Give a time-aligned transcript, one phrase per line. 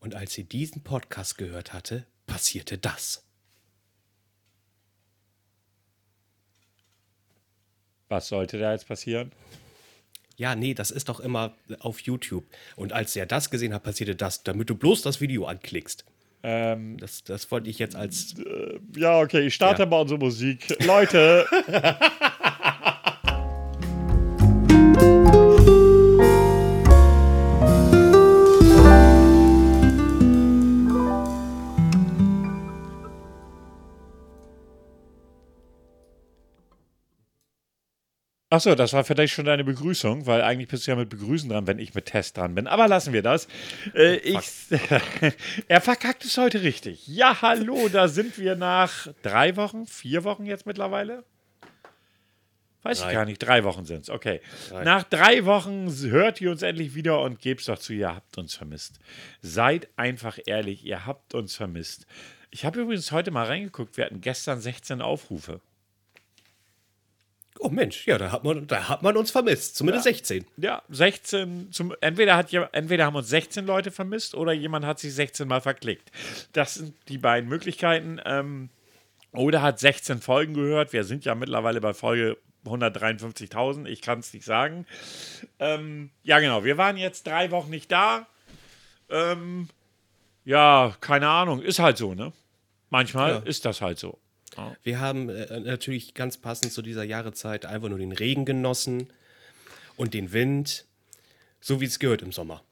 [0.00, 3.22] Und als sie diesen Podcast gehört hatte, passierte das.
[8.08, 9.30] Was sollte da jetzt passieren?
[10.36, 12.44] Ja, nee, das ist doch immer auf YouTube.
[12.76, 16.04] Und als er das gesehen hat, passierte das, damit du bloß das Video anklickst.
[16.42, 18.34] Ähm, Das, das wollte ich jetzt als.
[18.96, 19.86] ja, okay, ich starte Ja.
[19.88, 20.66] mal unsere Musik.
[20.84, 21.46] Leute.
[38.52, 41.68] Achso, das war vielleicht schon deine Begrüßung, weil eigentlich bist du ja mit Begrüßen dran,
[41.68, 42.66] wenn ich mit Test dran bin.
[42.66, 43.46] Aber lassen wir das.
[43.94, 44.38] Äh, ich,
[45.68, 47.06] er verkackt es heute richtig.
[47.06, 51.22] Ja, hallo, da sind wir nach drei Wochen, vier Wochen jetzt mittlerweile.
[52.82, 53.08] Weiß Drei.
[53.08, 54.40] ich gar nicht, drei Wochen sind es, okay.
[54.72, 58.54] Nach drei Wochen hört ihr uns endlich wieder und gebt's doch zu, ihr habt uns
[58.54, 58.98] vermisst.
[59.42, 62.06] Seid einfach ehrlich, ihr habt uns vermisst.
[62.50, 65.60] Ich habe übrigens heute mal reingeguckt, wir hatten gestern 16 Aufrufe.
[67.62, 69.76] Oh Mensch, ja, da hat man, da hat man uns vermisst.
[69.76, 70.46] Zumindest 16.
[70.56, 75.12] Ja, 16, zum, entweder, hat, entweder haben uns 16 Leute vermisst oder jemand hat sich
[75.14, 76.10] 16 Mal verklickt.
[76.54, 78.18] Das sind die beiden Möglichkeiten.
[78.24, 78.70] Ähm,
[79.32, 80.92] oder hat 16 Folgen gehört.
[80.94, 83.86] Wir sind ja mittlerweile bei Folge 153.000.
[83.86, 84.86] Ich kann es nicht sagen.
[85.58, 86.64] Ähm, ja, genau.
[86.64, 88.26] Wir waren jetzt drei Wochen nicht da.
[89.10, 89.68] Ähm,
[90.44, 91.60] ja, keine Ahnung.
[91.62, 92.32] Ist halt so, ne?
[92.88, 93.38] Manchmal Ja.
[93.40, 94.18] ist das halt so.
[94.82, 99.12] Wir haben äh, natürlich ganz passend zu dieser Jahreszeit einfach nur den Regen genossen
[99.96, 100.86] und den Wind,
[101.60, 102.62] so wie es gehört im Sommer.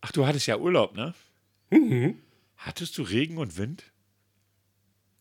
[0.00, 1.14] Ach, du hattest ja Urlaub, ne?
[1.70, 2.18] Mhm.
[2.56, 3.84] Hattest du Regen und Wind?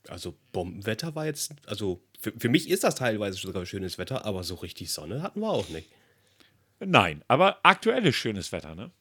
[0.07, 4.43] Also Bombenwetter war jetzt, also für, für mich ist das teilweise sogar schönes Wetter, aber
[4.43, 5.89] so richtig Sonne hatten wir auch nicht.
[6.79, 8.91] Nein, aber aktuelles schönes Wetter, ne?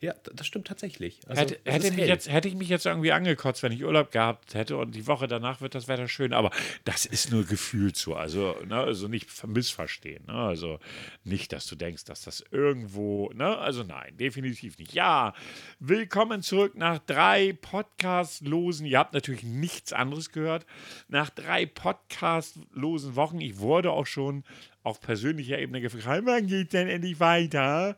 [0.00, 1.20] Ja, das stimmt tatsächlich.
[1.26, 4.54] Also, Hätte, hätte, mich jetzt, hätte ich mich jetzt irgendwie angekotzt, wenn ich Urlaub gehabt
[4.54, 6.50] hätte und die Woche danach wird das Wetter schön, aber
[6.84, 8.14] das ist nur gefühlt so.
[8.14, 10.24] Also, ne, also nicht ver- missverstehen.
[10.26, 10.34] Ne?
[10.34, 10.78] Also
[11.24, 13.56] nicht, dass du denkst, dass das irgendwo, ne?
[13.58, 14.92] Also nein, definitiv nicht.
[14.92, 15.34] Ja,
[15.78, 20.66] willkommen zurück nach drei podcastlosen, ihr habt natürlich nichts anderes gehört,
[21.08, 23.40] nach drei podcastlosen Wochen.
[23.40, 24.44] Ich wurde auch schon
[24.82, 27.96] auf persönlicher Ebene gefragt, wann geht denn endlich weiter?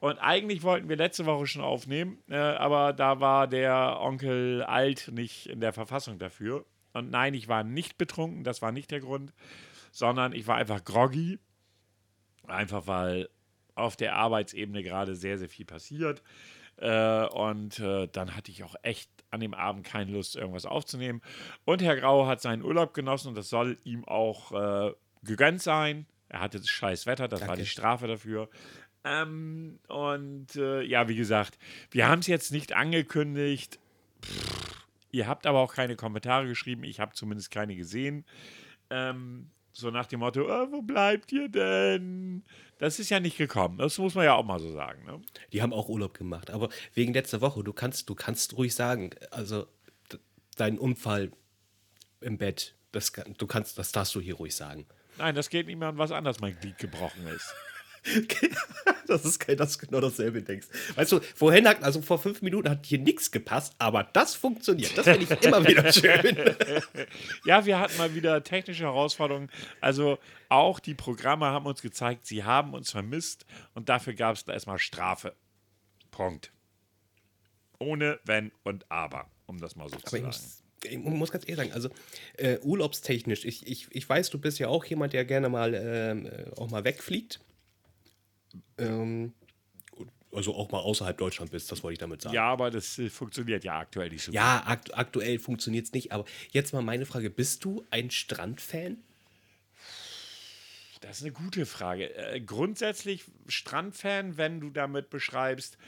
[0.00, 5.10] Und eigentlich wollten wir letzte Woche schon aufnehmen, äh, aber da war der Onkel alt
[5.12, 6.64] nicht in der Verfassung dafür.
[6.92, 9.32] Und nein, ich war nicht betrunken, das war nicht der Grund,
[9.92, 11.38] sondern ich war einfach groggy.
[12.46, 13.28] Einfach weil
[13.74, 16.22] auf der Arbeitsebene gerade sehr, sehr viel passiert.
[16.78, 21.22] Äh, und äh, dann hatte ich auch echt an dem Abend keine Lust, irgendwas aufzunehmen.
[21.64, 24.92] Und Herr Grau hat seinen Urlaub genossen und das soll ihm auch äh,
[25.22, 26.06] gegönnt sein.
[26.28, 27.62] Er hatte scheiß Wetter, das war Danke.
[27.62, 28.48] die Strafe dafür.
[29.06, 31.58] Ähm, und äh, ja, wie gesagt,
[31.92, 33.78] wir haben es jetzt nicht angekündigt.
[34.20, 36.82] Pff, ihr habt aber auch keine Kommentare geschrieben.
[36.82, 38.24] Ich habe zumindest keine gesehen.
[38.90, 42.42] Ähm, so nach dem Motto, äh, wo bleibt ihr denn?
[42.78, 43.78] Das ist ja nicht gekommen.
[43.78, 45.04] Das muss man ja auch mal so sagen.
[45.04, 45.20] Ne?
[45.52, 49.10] Die haben auch Urlaub gemacht, aber wegen letzter Woche, du kannst, du kannst ruhig sagen,
[49.30, 49.68] also
[50.56, 51.30] dein Unfall
[52.20, 54.86] im Bett, das, du kannst, das darfst du hier ruhig sagen.
[55.18, 57.54] Nein, das geht nicht mehr an was anderes, mein Glied gebrochen ist.
[59.06, 60.66] Das ist kein, dass du genau dasselbe denkst.
[60.96, 64.96] Weißt du, vorhin hat, also vor fünf Minuten hat hier nichts gepasst, aber das funktioniert.
[64.96, 66.36] Das finde ich immer wieder schön.
[67.44, 69.50] Ja, wir hatten mal wieder technische Herausforderungen.
[69.80, 70.18] Also
[70.48, 74.52] auch die Programme haben uns gezeigt, sie haben uns vermisst und dafür gab es da
[74.52, 75.34] erstmal Strafe.
[76.10, 76.52] Punkt.
[77.78, 80.62] Ohne Wenn und Aber, um das mal so zu Aber ich sagen.
[80.84, 81.90] ich muss ganz ehrlich sagen, also
[82.38, 86.26] äh, urlaubstechnisch, ich, ich, ich weiß, du bist ja auch jemand, der gerne mal ähm,
[86.26, 87.40] äh, auch mal wegfliegt.
[88.78, 89.32] Ähm,
[90.32, 92.34] also auch mal außerhalb Deutschland bist, das wollte ich damit sagen.
[92.34, 94.34] Ja, aber das äh, funktioniert ja aktuell nicht so gut.
[94.34, 98.98] Ja, akt aktuell funktioniert es nicht, aber jetzt mal meine Frage: Bist du ein Strandfan?
[101.00, 102.14] Das ist eine gute Frage.
[102.14, 105.78] Äh, grundsätzlich Strandfan, wenn du damit beschreibst,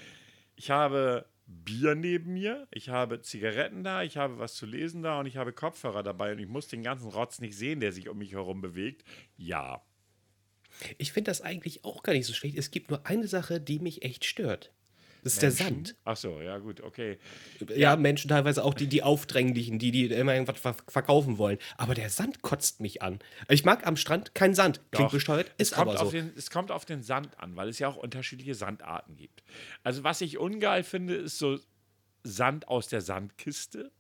[0.57, 5.19] ich habe Bier neben mir, ich habe Zigaretten da, ich habe was zu lesen da
[5.19, 8.09] und ich habe Kopfhörer dabei und ich muss den ganzen Rotz nicht sehen, der sich
[8.09, 9.05] um mich herum bewegt.
[9.37, 9.83] Ja.
[10.99, 12.57] Ich finde das eigentlich auch gar nicht so schlecht.
[12.57, 14.73] Es gibt nur eine Sache, die mich echt stört.
[15.25, 15.97] Das ist der Sand.
[16.05, 17.19] Ach so, ja gut, okay.
[17.75, 21.59] Ja, Menschen teilweise auch die, die Aufdränglichen, die, die immer irgendwas ver verkaufen wollen.
[21.77, 23.19] Aber der Sand kotzt mich an.
[23.49, 24.81] Ich mag am Strand keinen Sand.
[24.93, 25.13] Klingt Doch.
[25.13, 26.13] besteuert, es ist kommt aber auf so.
[26.13, 29.43] Den, es kommt auf den Sand an, weil es ja auch unterschiedliche Sandarten gibt.
[29.83, 31.59] Also was ich ungeil finde, ist so
[32.23, 33.91] Sand aus der Sandkiste.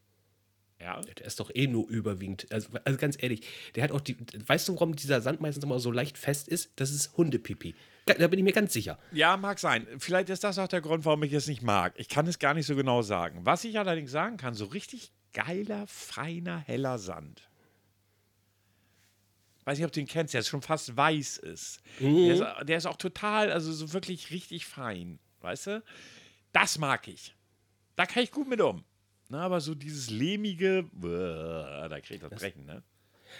[0.80, 1.00] Ja.
[1.00, 2.46] Der ist doch eh nur überwiegend.
[2.50, 3.40] Also, also ganz ehrlich,
[3.75, 4.16] der hat auch die.
[4.46, 6.70] Weißt du, warum dieser Sand meistens immer so leicht fest ist?
[6.76, 7.75] Das ist Hundepipi.
[8.06, 8.98] Da, bin ich mir ganz sicher.
[9.12, 9.86] Ja, mag sein.
[9.98, 11.92] Vielleicht ist das auch der Grund, warum ich es nicht mag.
[11.96, 13.40] Ich kann es gar nicht so genau sagen.
[13.42, 17.42] Was ich allerdings sagen kann, so richtig geiler, feiner, heller Sand.
[19.64, 21.82] Weiß nicht, ob du ihn kennst, der schon fast weiß ist.
[22.00, 25.19] Der, ist der ist auch total, also so wirklich richtig fein.
[25.40, 25.82] Weißt du?
[26.52, 27.34] Das mag ich.
[27.94, 28.84] Da kann ich gut mit um.
[29.28, 32.82] Na, aber so dieses lehmige, da krieg ich das Brechen, ne?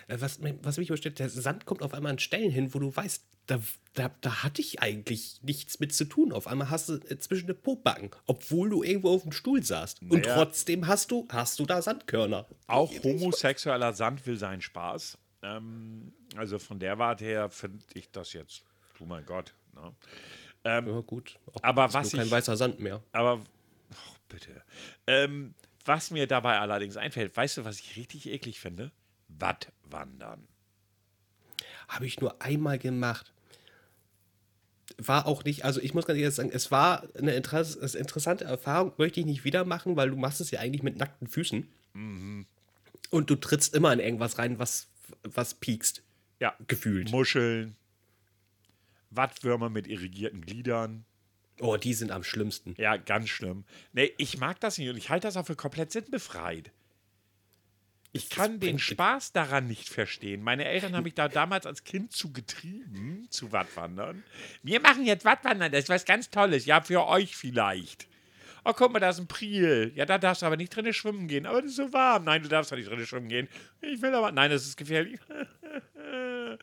[0.06, 2.94] Äh, Was, was mich überstellt, der Sand kommt auf einmal an Stellen hin, wo du
[2.94, 3.58] weißt, da,
[3.94, 6.32] da, da hatte ich eigentlich nichts mit zu tun.
[6.32, 10.02] Auf einmal hast du äh, zwischen den Pobacken, obwohl du irgendwo auf dem Stuhl saßt.
[10.02, 10.35] Und Naja.
[10.35, 12.46] trotzdem hast du, hast du da Sandkörner.
[12.67, 15.17] Auch homosexueller Sand will seinen Spaß.
[15.43, 18.64] Ähm, also von der Warte her finde ich das jetzt,
[18.99, 19.55] du mein Gott.
[19.75, 19.94] Ne?
[20.67, 21.38] Ja, gut.
[21.55, 23.02] Auch Aber ist was kein ich- weißer Sand mehr.
[23.12, 24.62] Aber, oh, bitte.
[25.06, 25.55] Ähm,
[25.88, 28.93] was mir dabei allerdings einfällt, weißt du, was ich richtig eklig finde?
[29.29, 30.46] Wattwandern.
[31.88, 33.32] Habe ich nur einmal gemacht.
[34.99, 38.93] War auch nicht, also ich muss ganz ehrlich sagen, es war eine Interess interessante Erfahrung,
[38.99, 41.69] möchte ich nicht wieder machen, weil du machst es ja eigentlich mit nackten Füßen.
[41.94, 44.88] Und du trittst immer in irgendwas rein, was,
[45.23, 46.02] was piekst,
[46.41, 46.55] Ja.
[46.69, 47.11] gefühlt.
[47.11, 47.76] Muscheln,
[49.11, 51.05] Wattwürmer mit irrigierten Gliedern.
[51.60, 52.75] Oh, die sind am schlimmsten.
[52.78, 53.64] Ja, ganz schlimm.
[53.93, 56.72] Nee, ich mag das nicht und ich halte das auch für komplett sinnbefreit.
[58.12, 60.43] Ich kann den Spaß daran nicht verstehen.
[60.43, 64.25] Meine Eltern haben mich da damals als Kind zu getrieben, zu Wattwandern.
[64.62, 66.64] Wir machen jetzt Wattwandern, das ist was ganz Tolles.
[66.64, 68.08] Ja, für euch vielleicht.
[68.64, 69.93] Oh, guck mal, da ist ein Priel.
[69.94, 71.46] Ja, da darfst du aber nicht drinnen schwimmen gehen.
[71.46, 72.25] Aber das ist so warm.
[72.25, 73.49] Nein, du darfst da nicht drinnen schwimmen gehen.
[73.81, 74.32] Ich will aber.
[74.32, 75.20] Nein, das ist gefährlich.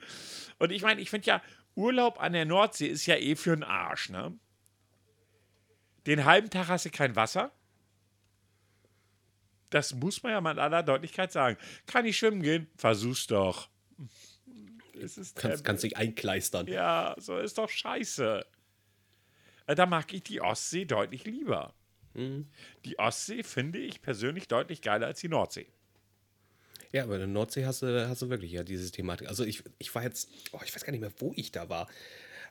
[0.59, 1.41] Und ich meine, ich finde ja,
[1.75, 4.37] Urlaub an der Nordsee ist ja eh für den Arsch, ne?
[6.05, 7.51] Den halben Tag hast du kein Wasser.
[9.69, 11.57] Das muss man ja mal in aller Deutlichkeit sagen.
[11.87, 12.67] Kann ich schwimmen gehen?
[12.77, 13.69] Versuch's doch.
[15.01, 16.67] Es ist Kannst, kannst dich einkleistern.
[16.67, 18.45] ja, so ist doch scheiße.
[19.67, 21.73] Äh, Da mag ich die Ostsee deutlich lieber.
[22.85, 25.67] Die Ostsee finde ich persönlich deutlich geiler als die Nordsee.
[26.93, 29.27] Ja, aber in der Nordsee hast du, hast du wirklich ja diese Thematik.
[29.27, 31.89] Also ich, ich war jetzt, oh, ich weiß gar nicht mehr, wo ich da war.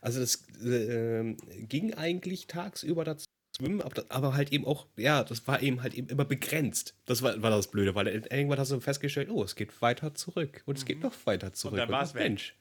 [0.03, 3.25] Also das äh, ähm, ging eigentlich tagsüber dazu
[3.56, 6.95] schwimmen, aber, halt eben auch, ja, das war eben halt eben immer begrenzt.
[7.06, 10.62] Das war, war das Blöde, weil irgendwann hast du festgestellt, oh, es geht weiter zurück
[10.67, 11.79] und es geht noch weiter zurück.
[11.79, 12.23] dann war's ach, weg.
[12.23, 12.55] Mensch.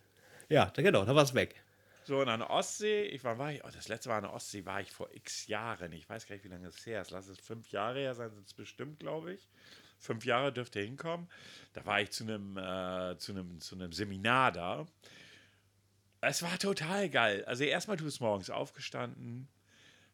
[0.49, 1.55] Ja, da, genau, da war es weg.
[2.05, 4.33] So, und an der Ostsee, ich war, war ich, oh, das letzte Mal an der
[4.33, 5.93] Ostsee war ich vor x Jahren.
[5.93, 7.11] Ich weiß gar nicht, wie lange es her ist.
[7.11, 9.47] Lass es fünf Jahre her sein, sind es bestimmt, glaube ich.
[9.99, 11.29] Fünf Jahre dürfte hinkommen.
[11.71, 14.85] Da war ich zu einem, äh, zu einem, zu einem Seminar da.
[16.19, 17.45] Es war total geil.
[17.45, 19.47] Also erstmal, du bist morgens aufgestanden,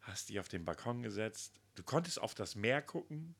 [0.10, 1.60] hast dich auf den Balkon gesetzt.
[1.76, 3.36] Du konntest auf das Meer gucken,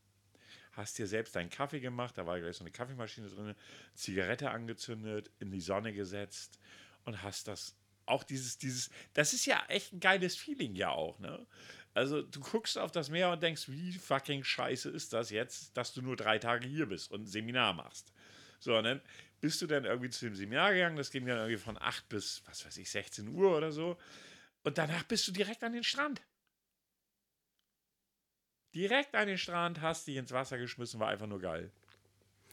[0.72, 2.18] hast dir selbst deinen Kaffee gemacht.
[2.18, 3.56] Da war gleich so eine Kaffeemaschine drin,
[3.96, 6.60] Zigarette angezündet, in die Sonne gesetzt
[7.06, 7.76] und hast das
[8.06, 11.46] auch dieses, dieses, das ist ja echt ein geiles Feeling ja auch, ne?
[11.94, 15.94] Also du guckst auf das Meer und denkst, wie fucking scheiße ist das jetzt, dass
[15.94, 18.14] du nur drei Tage hier bist und ein Seminar machst.
[18.60, 19.02] So, und dann
[19.42, 22.44] bist du dann irgendwie zu dem Seminar gegangen, das ging dann irgendwie von 8 bis,
[22.46, 23.98] was weiß ich, 16 Uhr oder so.
[24.64, 26.22] Und danach bist du direkt an den Strand.
[28.76, 31.72] Direkt an den Strand, hast dich ins Wasser geschmissen, war einfach nur geil.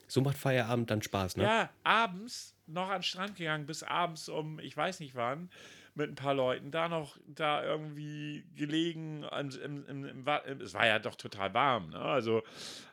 [0.09, 1.45] So macht Feierabend dann Spaß, ne?
[1.45, 5.51] Ja, abends noch an den Strand gegangen, bis abends um, ich weiß nicht wann,
[5.95, 10.29] mit ein paar Leuten, da noch, da irgendwie gelegen, im, im, im,
[10.61, 11.99] es war ja doch total warm, ne?
[11.99, 12.43] also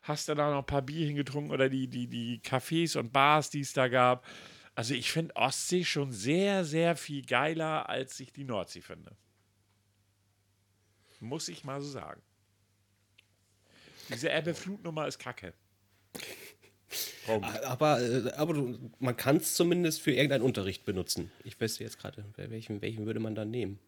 [0.04, 3.50] hast dann da noch ein paar Bier hingetrunken oder die, die, die Cafés und Bars,
[3.50, 4.26] die es da gab.
[4.76, 9.16] Also ich finde Ostsee schon sehr, sehr viel geiler, als ich die Nordsee finde.
[11.20, 12.22] Muss ich mal so sagen.
[14.10, 15.54] Diese Ebbe-Flut-Nummer ist kacke.
[17.26, 17.44] Warum?
[17.44, 21.32] Aber, äh, aber du, man kann es zumindest für irgendeinen Unterricht benutzen.
[21.44, 23.80] Ich weiß jetzt gerade, welchen, welchen würde man dann nehmen?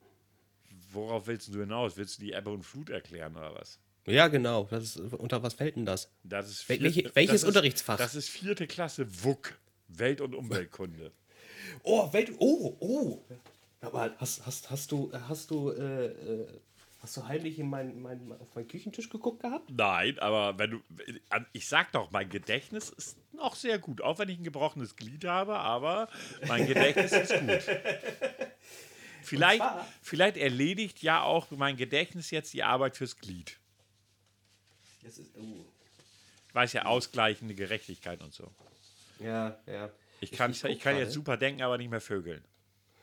[0.92, 1.98] Worauf willst du hinaus?
[1.98, 3.80] Willst du die Ebbe und Flut erklären oder was?
[4.08, 4.66] Ja, genau.
[4.72, 6.10] Ist, unter was fällt denn das?
[6.24, 7.98] Das ist vierte- welche- welches das ist, Unterrichtsfach?
[7.98, 9.58] Das ist vierte Klasse WUK,
[9.90, 11.12] Welt- und Umweltkunde.
[11.84, 12.32] Oh, Welt.
[12.38, 13.26] Oh, oh.
[13.82, 16.48] Aber hast, hast, hast du, hast du, äh, äh,
[17.06, 19.70] hast du heimlich in mein, mein, auf meinen Küchentisch geguckt gehabt?
[19.70, 20.82] Nein, aber wenn du.
[21.54, 24.02] Ich sag doch, mein Gedächtnis ist noch sehr gut.
[24.02, 26.10] Auch wenn ich ein gebrochenes Glied habe, aber
[26.48, 27.62] mein Gedächtnis ist gut.
[29.22, 29.64] Vielleicht,
[30.04, 33.58] vielleicht erledigt ja auch mein Gedächtnis jetzt die Arbeit fürs Glied.
[35.02, 35.66] Das ist, oh.
[36.48, 38.52] Ich weiß ja, ausgleichende Gerechtigkeit und so.
[39.20, 39.90] Ja, ja.
[40.20, 42.44] Ich kann, ich, guck kann jetzt super denken, aber nicht mehr vögeln.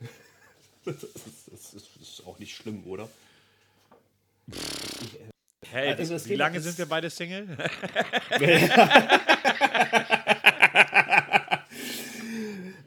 [0.85, 3.09] Das ist, das ist auch nicht schlimm, oder?
[4.49, 5.19] Ich,
[5.71, 7.57] hey, also wie lange sind wir beide Single?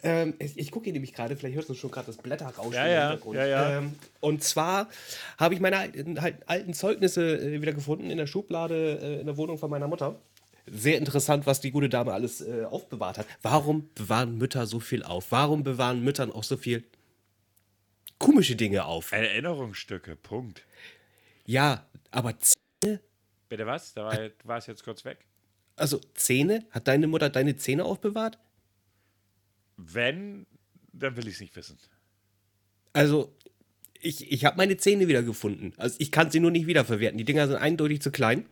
[0.06, 2.86] Ähm, ich, ich gucke hier nämlich gerade, vielleicht hörst du schon gerade das Blätterrauschen ja,
[2.86, 3.38] im Hintergrund.
[3.38, 3.78] Ja, ja.
[3.80, 4.88] Ähm, und zwar
[5.40, 9.26] habe ich meine alten, halt alten Zeugnisse äh, wieder gefunden in der Schublade äh, in
[9.26, 10.22] der Wohnung von meiner Mutter.
[10.68, 13.26] Sehr interessant, was die gute Dame alles äh, aufbewahrt hat.
[13.42, 15.32] Warum bewahren Mütter so viel auf?
[15.32, 16.84] Warum bewahren Müttern auch so viel
[18.20, 19.12] komische Dinge auf?
[19.12, 20.64] Erinnerungsstücke, Punkt.
[21.46, 22.56] Ja, aber Z
[23.48, 23.94] Bitte was?
[23.94, 25.26] Da war, du warst jetzt kurz weg.
[25.76, 26.66] also Zähne?
[26.72, 28.40] Hat deine Mutter deine Zähne aufbewahrt?
[29.78, 30.46] Wenn,
[30.94, 31.78] dann will ich es nicht wissen.
[32.94, 33.36] Also,
[34.00, 35.74] ich, ich habe meine Zähne wieder gefunden.
[35.78, 37.18] Also, ich kann sie nur nicht wiederverwerten.
[37.18, 38.46] Die Dinger sind eindeutig zu klein.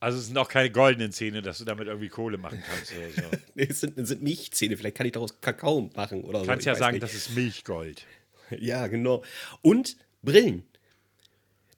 [0.00, 3.10] Also es sind auch keine goldenen Zähne, dass du damit irgendwie Kohle machen kannst oder
[3.10, 3.36] so.
[3.54, 4.76] Nee, es sind, es sind Milchzähne.
[4.76, 6.44] Vielleicht kann ich daraus Kakao machen oder so.
[6.44, 7.02] Du kannst ja sagen, nicht.
[7.02, 8.04] das ist Milchgold.
[8.58, 9.24] Ja, genau.
[9.62, 10.64] Und Brillen.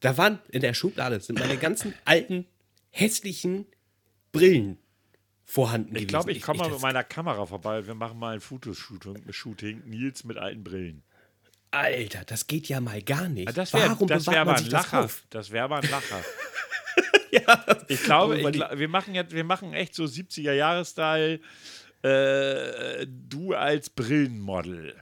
[0.06, 2.46] Da waren in der Schublade sind meine ganzen alten,
[2.90, 3.66] hässlichen
[4.32, 4.78] Brillen
[5.44, 6.06] vorhanden Ich gewesen.
[6.08, 7.86] glaube, ich komme mal mit meiner Kamera vorbei.
[7.86, 9.24] Wir machen mal ein Fotoshooting.
[9.32, 9.82] Shooting.
[9.86, 11.02] Nils mit alten Brillen.
[11.70, 13.56] Alter, das geht ja mal gar nicht.
[13.56, 15.24] Das wäre Warum das wär bewahrt man ein sich das auf?
[15.30, 16.22] Das wäre aber ein Lacher.
[17.32, 21.40] Ja, Ich glaube, ich weil die- gla- wir, machen jetzt, wir machen echt so 70er-Jahre-Style.
[22.02, 24.94] Äh, du als Brillenmodel.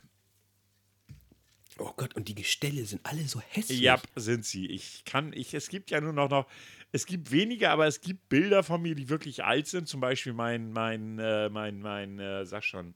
[1.78, 3.81] Oh Gott, und die Gestelle sind alle so hässlich.
[3.81, 4.66] Ja, sind sie.
[4.66, 6.47] Ich kann, ich, es gibt ja nur noch, noch,
[6.93, 9.88] es gibt wenige, aber es gibt Bilder von mir, die wirklich alt sind.
[9.88, 12.95] Zum Beispiel mein, mein, äh, mein, mein, äh, sag schon,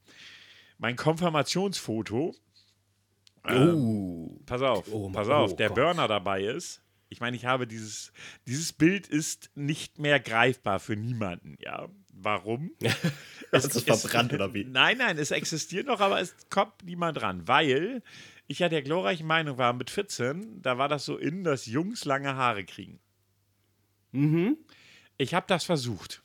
[0.79, 2.35] mein Konfirmationsfoto.
[3.49, 4.39] Oh.
[4.47, 5.77] Pass auf, Oh, pass oh auf, der Gott.
[5.77, 6.83] Burner dabei ist.
[7.09, 8.13] Ich meine, ich habe dieses,
[8.47, 11.89] dieses Bild ist nicht mehr greifbar für niemanden, ja.
[12.13, 12.73] Warum?
[13.51, 14.65] Du es verbrannt oder wie?
[14.65, 18.03] Nein, nein, es existiert noch, aber es kommt niemand ran, weil
[18.49, 22.05] ich ja der glorreichen Meinung war, mit 14, da war das so in, dass Jungs
[22.05, 22.99] lange Haare kriegen.
[24.13, 24.57] Mhm.
[25.19, 26.23] Ich habe das versucht.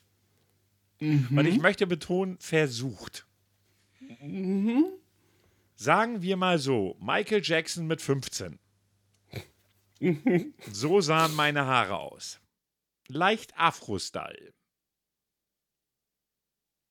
[1.00, 3.26] Und ich möchte betonen, versucht.
[5.76, 8.58] Sagen wir mal so, Michael Jackson mit 15.
[10.70, 12.40] So sahen meine Haare aus.
[13.08, 14.52] Leicht Afro-Style.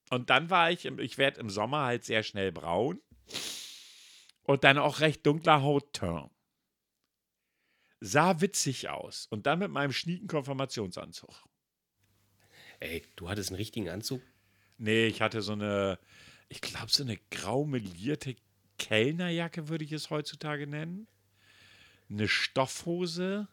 [0.10, 3.02] Und dann war ich, im, ich werde im Sommer halt sehr schnell braun.
[4.44, 6.30] Und dann auch recht dunkler Hautton.
[8.00, 9.28] Sah witzig aus.
[9.28, 11.48] Und dann mit meinem schnieken Konfirmationsanzug.
[12.80, 14.22] Ey, du hattest einen richtigen Anzug?
[14.78, 15.98] Nee, ich hatte so eine,
[16.50, 18.36] ich glaube, so eine grau melierte
[18.78, 21.08] Kellnerjacke, würde ich es heutzutage nennen.
[22.10, 23.48] Eine Stoffhose,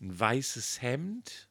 [0.00, 1.48] ein weißes Hemd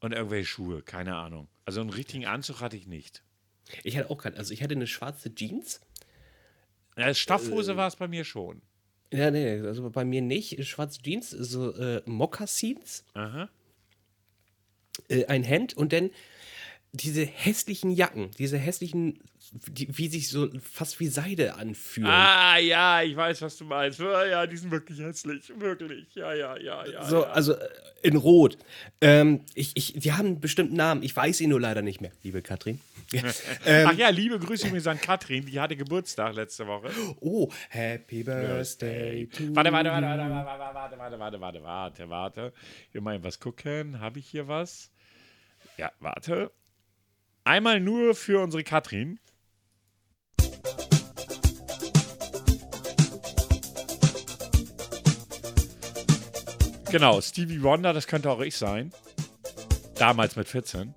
[0.00, 1.48] und irgendwelche Schuhe, keine Ahnung.
[1.64, 3.22] Also einen richtigen Anzug hatte ich nicht.
[3.84, 4.36] Ich hatte auch keinen.
[4.36, 5.80] Also ich hatte eine schwarze Jeans.
[6.98, 8.60] Ja, Stoffhose war es bei mir schon.
[9.12, 10.66] Ja, nee, also bei mir nicht.
[10.66, 13.48] Schwarze Jeans, so äh, Mokassins, Aha.
[15.08, 16.10] äh, ein Hemd und dann
[17.00, 19.20] diese hässlichen Jacken, diese hässlichen,
[19.52, 22.10] die, wie sich so fast wie Seide anfühlen.
[22.10, 24.00] Ah, ja, ich weiß, was du meinst.
[24.00, 25.52] Ja, die sind wirklich hässlich.
[25.58, 26.14] Wirklich.
[26.14, 27.04] Ja, ja, ja, ja.
[27.04, 27.30] so, ja.
[27.30, 27.68] also äh,
[28.02, 28.58] in Rot.
[29.00, 31.02] Ähm, ich, ich, die haben einen bestimmten Namen.
[31.02, 32.80] Ich weiß ihn nur leider nicht mehr, liebe Katrin.
[33.64, 36.90] Ach ja, liebe Grüße übrigens an Katrin, die hatte Geburtstag letzte Woche.
[37.20, 42.52] Oh, Happy Birthday to Warte, warte, warte, warte, warte, warte, warte, warte, warte, warte, warte.
[42.92, 44.00] Wir mal was gucken.
[44.00, 44.90] Habe ich hier was?
[45.78, 46.50] Ja, warte.
[47.48, 49.18] Einmal nur für unsere Katrin.
[56.90, 58.92] Genau, Stevie Wonder, das könnte auch ich sein.
[59.94, 60.92] Damals mit 14.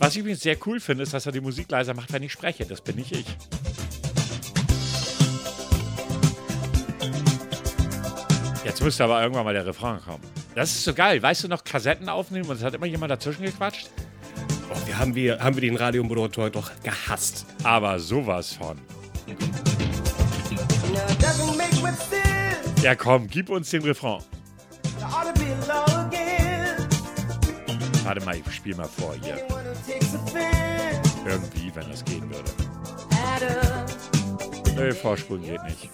[0.00, 2.32] Was ich übrigens sehr cool finde, ist, dass er die Musik leiser macht, wenn ich
[2.32, 2.66] spreche.
[2.66, 3.26] Das bin nicht ich.
[8.64, 10.24] Jetzt müsste aber irgendwann mal der Refrain kommen.
[10.56, 11.22] Das ist so geil.
[11.22, 13.88] Weißt du noch, Kassetten aufnehmen und es hat immer jemand dazwischen gequatscht?
[15.02, 17.44] Haben, wir, haben wir den Radiomoderator doch gehasst.
[17.64, 18.78] Aber sowas von.
[22.80, 24.22] Ja, komm, gib uns den Refrain.
[28.04, 29.44] Warte mal, ich spiel mal vor hier.
[31.26, 32.52] Irgendwie, wenn das gehen würde.
[34.76, 35.90] Nee, vorspulen geht nicht.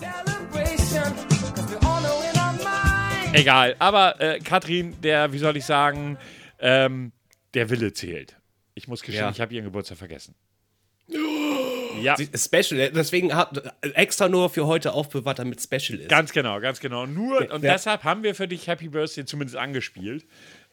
[3.32, 6.18] Egal, aber äh, Katrin, der, wie soll ich sagen,
[6.58, 7.12] ähm,
[7.54, 8.37] der Wille zählt.
[8.78, 9.30] Ich muss gestehen, Ja.
[9.30, 10.34] ich habe ihren Geburtstag vergessen.
[12.00, 16.08] Ja, Sie- Special, deswegen hat extra nur für heute aufbewahrt, damit Special ist.
[16.08, 17.06] ganz genau, ganz genau.
[17.06, 17.72] Nur, und ja.
[17.72, 20.24] deshalb haben wir für dich Happy Birthday zumindest angespielt.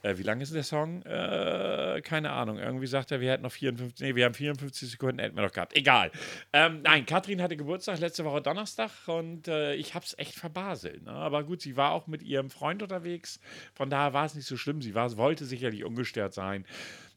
[0.03, 1.01] Äh, wie lang ist der Song?
[1.01, 2.59] Äh, keine Ahnung.
[2.59, 5.51] Irgendwie sagt er, wir hätten noch 54, nee, wir haben 54 Sekunden, hätten wir noch
[5.51, 5.75] gehabt.
[5.75, 6.12] Egal.
[6.53, 11.05] Ähm, nein, Katrin hatte Geburtstag letzte Woche Donnerstag und äh, ich habe es echt verbaselt.
[11.05, 11.12] Ne?
[11.12, 13.39] Aber gut, sie war auch mit ihrem Freund unterwegs.
[13.74, 14.83] Von daher war es nicht so schlimm.
[14.83, 16.65] Sie war, wollte sicherlich ungestört sein.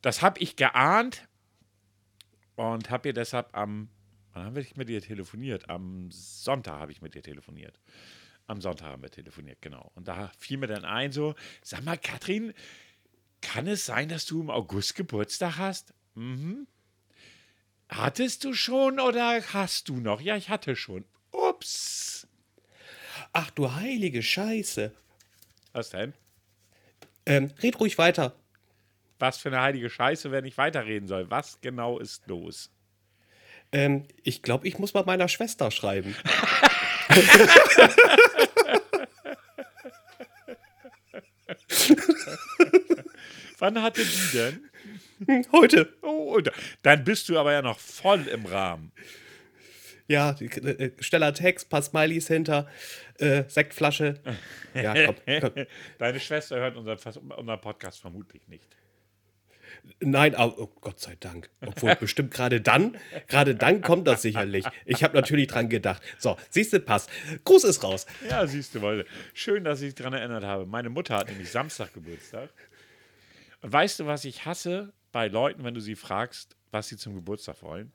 [0.03, 1.27] Das habe ich geahnt
[2.57, 3.89] und habe ihr deshalb am,
[4.39, 5.69] Wann haben wir mit dir telefoniert?
[5.69, 7.81] Am Sonntag habe ich mit dir telefoniert.
[8.47, 9.91] Am Sonntag haben wir telefoniert, genau.
[9.97, 12.55] Und da fiel mir dann ein, so, sag mal, Katrin,
[13.41, 15.93] kann es sein, dass du im August Geburtstag hast?
[16.15, 16.69] Mhm.
[17.89, 20.21] Hattest du schon oder hast du noch?
[20.21, 21.05] Ja, ich hatte schon.
[21.33, 22.29] Ups.
[23.33, 24.93] Ach du heilige Scheiße.
[25.73, 26.15] Was denn?
[27.27, 28.37] Ähm, red ruhig weiter.
[29.19, 31.31] Was für eine heilige Scheiße, wenn ich weiterreden soll.
[31.31, 32.71] Was genau ist los?
[33.73, 36.15] Ähm, ich glaube, ich muss mal meiner Schwester schreiben.
[43.59, 44.61] Wann hatte die denn?
[45.27, 45.93] Hm, Heute.
[46.03, 46.39] Oh,
[46.83, 48.93] dann bist du aber ja noch voll im Rahmen.
[50.07, 52.69] Ja, die- äh, schneller Text, paar Smileys hinter,
[53.19, 54.21] äh, Sektflasche.
[54.75, 55.67] Ja, komm, komm.
[55.99, 56.99] Deine Schwester hört unseren,
[57.33, 58.69] unseren Podcast vermutlich nicht.
[60.01, 61.51] Nein, aber oh, Gott sei Dank.
[61.67, 64.65] Obwohl bestimmt gerade dann, gerade dann kommt das sicherlich.
[64.85, 66.03] Ich habe natürlich dran gedacht.
[66.19, 67.11] So, siehst du, passt.
[67.45, 68.07] Gruß ist raus.
[68.29, 69.05] Ja, siehst du mal.
[69.35, 70.67] Schön, dass ich dich daran erinnert habe.
[70.67, 72.51] Meine Mutter hat nämlich Samstag Geburtstag.
[73.63, 77.15] Und weißt du, was ich hasse bei Leuten, wenn du sie fragst, was sie zum
[77.15, 77.93] Geburtstag wollen?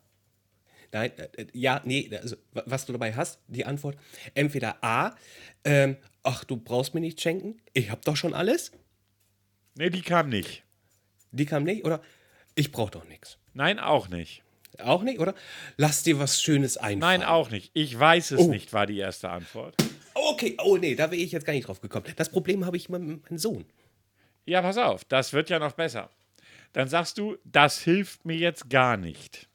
[0.91, 3.97] Nein, äh, ja, nee, also, wa- was du dabei hast, die Antwort.
[4.35, 5.15] Entweder A,
[5.63, 8.71] ähm, ach, du brauchst mir nichts schenken, ich hab doch schon alles.
[9.75, 10.63] Nee, die kam nicht.
[11.33, 12.01] Die kam nicht, oder
[12.55, 13.37] ich brauch doch nichts.
[13.53, 14.43] Nein, auch nicht.
[14.79, 15.33] Auch nicht, oder?
[15.77, 16.99] Lass dir was Schönes einfallen.
[16.99, 17.71] Nein, auch nicht.
[17.73, 18.49] Ich weiß es Oh.
[18.49, 19.75] nicht, war die erste Antwort.
[20.13, 22.05] Okay, oh nee, da wäre ich jetzt gar nicht drauf gekommen.
[22.15, 23.65] Das Problem habe ich mit meinem Sohn.
[24.45, 26.09] Ja, pass auf, das wird ja noch besser.
[26.73, 29.47] Dann sagst du, das hilft mir jetzt gar nicht.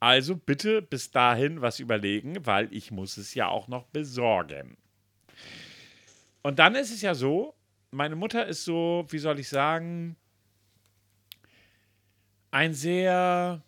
[0.00, 4.76] Also bitte bis dahin was überlegen, weil ich muss es ja auch noch besorgen.
[6.42, 7.54] Und dann ist es ja so,
[7.90, 10.16] meine Mutter ist so, wie soll ich sagen,
[12.54, 13.62] ein sehr,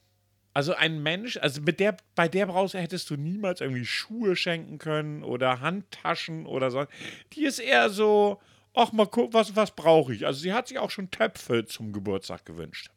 [0.54, 4.78] also ein Mensch, also mit der, bei der brauchst, hättest du niemals irgendwie Schuhe schenken
[4.78, 6.86] können oder Handtaschen oder so.
[7.32, 8.40] Die ist eher so,
[8.74, 10.24] ach mal gucken, was, was brauche ich?
[10.24, 12.90] Also sie hat sich auch schon Töpfe zum Geburtstag gewünscht.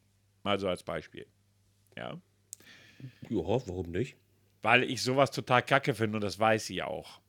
[0.44, 1.26] Mal so als Beispiel.
[1.98, 2.22] Ja.
[3.30, 4.16] Ja, warum nicht?
[4.62, 7.20] Weil ich sowas total kacke finde und das weiß sie auch.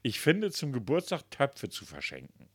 [0.00, 2.48] Ich finde, zum Geburtstag Töpfe zu verschenken,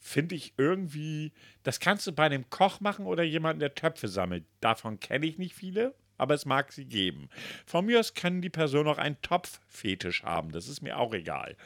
[0.00, 1.32] finde ich irgendwie,
[1.62, 4.44] das kannst du bei einem Koch machen oder jemanden, der Töpfe sammelt.
[4.60, 7.28] Davon kenne ich nicht viele, aber es mag sie geben.
[7.66, 11.56] Von mir aus kann die Person auch einen Topffetisch haben, das ist mir auch egal.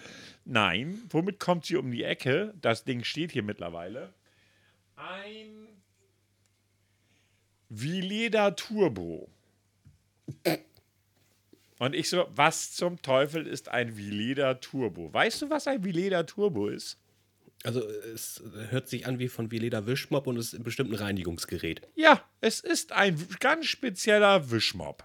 [0.44, 2.52] Nein, womit kommt sie um die Ecke?
[2.60, 4.12] Das Ding steht hier mittlerweile.
[4.96, 5.68] Ein
[7.68, 9.28] Vileda Turbo.
[11.78, 15.12] Und ich so, was zum Teufel ist ein Vileda Turbo?
[15.12, 16.98] Weißt du, was ein Vileda Turbo ist?
[17.64, 17.82] Also
[18.14, 21.80] es hört sich an wie von Vileda Wischmopp und es ist bestimmt ein Reinigungsgerät.
[21.94, 25.04] Ja, es ist ein ganz spezieller Wischmopp.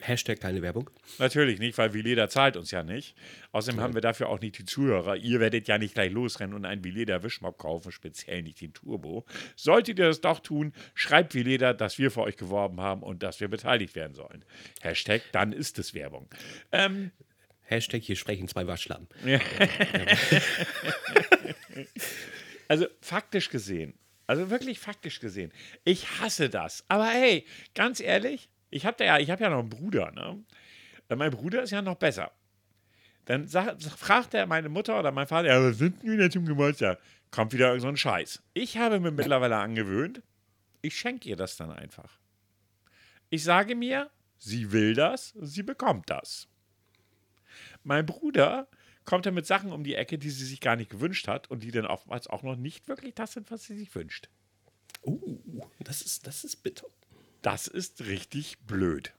[0.00, 0.90] Hashtag keine Werbung.
[1.18, 3.14] Natürlich nicht, weil Vileda zahlt uns ja nicht.
[3.52, 5.16] Außerdem haben wir dafür auch nicht die Zuhörer.
[5.16, 9.24] Ihr werdet ja nicht gleich losrennen und einen Vileda Wischmopp kaufen, speziell nicht den Turbo.
[9.54, 13.40] Solltet ihr das doch tun, schreibt Vileda, dass wir für euch geworben haben und dass
[13.40, 14.44] wir beteiligt werden sollen.
[14.82, 16.28] Hashtag, dann ist es Werbung.
[16.72, 17.10] Ähm,
[17.66, 19.08] Hashtag hier sprechen zwei Waschlappen.
[22.68, 23.94] Also faktisch gesehen,
[24.26, 25.52] also wirklich faktisch gesehen,
[25.84, 26.84] ich hasse das.
[26.88, 30.42] Aber hey, ganz ehrlich, ich habe ja, ich hab ja noch einen Bruder, ne?
[31.08, 32.32] Äh, Mein Bruder ist ja noch besser.
[33.26, 36.44] Dann sag, fragt er meine Mutter oder mein Vater, ja, was sind denn wieder zum
[36.44, 36.98] Geburtstag?
[37.30, 38.42] Kommt wieder irgend so ein Scheiß.
[38.54, 40.22] Ich habe mir mittlerweile angewöhnt,
[40.82, 42.18] ich schenke ihr das dann einfach.
[43.30, 46.48] Ich sage mir, sie will das, sie bekommt das.
[47.86, 48.66] Mein Bruder
[49.04, 51.62] kommt dann mit Sachen um die Ecke, die sie sich gar nicht gewünscht hat und
[51.62, 54.28] die dann oftmals auch noch nicht wirklich das sind, was sie sich wünscht.
[55.04, 56.88] Uh, das ist, das ist bitter.
[57.42, 59.12] Das ist richtig blöd.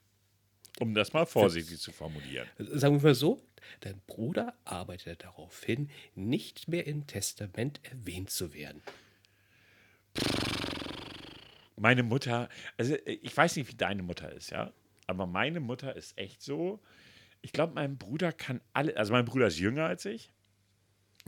[0.80, 2.46] Um das mal vorsichtig zu formulieren.
[2.58, 3.42] Sagen wir mal so,
[3.80, 8.84] dein Bruder arbeitet darauf hin, nicht mehr im Testament erwähnt zu werden.
[11.78, 14.74] Meine Mutter, also äh, ich weiß nicht, wie deine Mutter ist, ja,
[15.06, 16.82] aber meine Mutter ist echt so.
[17.42, 20.32] Ich glaube, mein Bruder kann alle, also mein Bruder ist jünger als ich.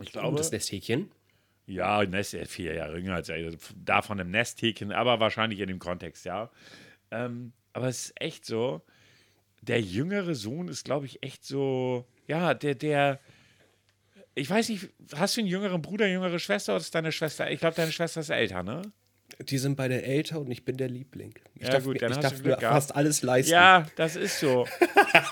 [0.01, 1.11] Ich Oh, glaube, das Nesthäkchen.
[1.65, 3.51] Ja, Nest, ist vier Jahre jünger als er.
[3.75, 6.49] Davon im Nesthäkchen, aber wahrscheinlich in dem Kontext, ja.
[7.11, 8.81] Ähm, aber es ist echt so,
[9.61, 13.19] der jüngere Sohn ist, glaube ich, echt so, ja, der, der,
[14.33, 17.51] ich weiß nicht, hast du einen jüngeren Bruder, jüngere Schwester oder ist deine Schwester?
[17.51, 18.81] Ich glaube, deine Schwester ist älter, ne?
[19.41, 21.33] Die sind beide älter und ich bin der Liebling.
[21.55, 23.51] Ich Ja, darf, gut, mir, dann ich hast darf mir fast alles leisten.
[23.53, 24.67] Ja, das ist so.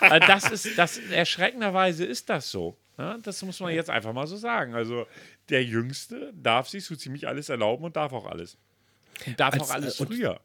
[0.02, 2.78] Äh, das ist, das, erschreckenderweise ist das so.
[2.98, 4.74] Ja, das muss man jetzt einfach mal so sagen.
[4.74, 5.06] Also,
[5.50, 8.58] der Jüngste darf sich so ziemlich alles erlauben und darf auch alles.
[9.28, 10.40] Und darf Als- auch alles und- früher.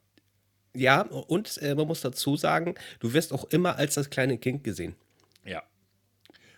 [0.74, 4.64] Ja, und äh, man muss dazu sagen, du wirst auch immer als das kleine Kind
[4.64, 4.94] gesehen.
[5.44, 5.62] Ja.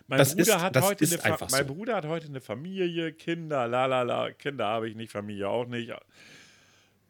[0.07, 1.75] Mein, Das Bruder, ist- hat heute eine Fa- mein so.
[1.75, 4.31] Bruder hat heute eine Familie, Kinder, la la la.
[4.33, 5.93] Kinder habe ich nicht, Familie auch nicht.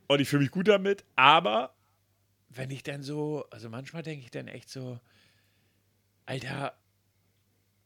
[0.07, 1.05] Und ich fühle mich gut damit.
[1.17, 1.75] Aber
[2.49, 5.01] wenn ich dann so, also manchmal denke ich dann echt so,
[6.27, 6.79] Alter,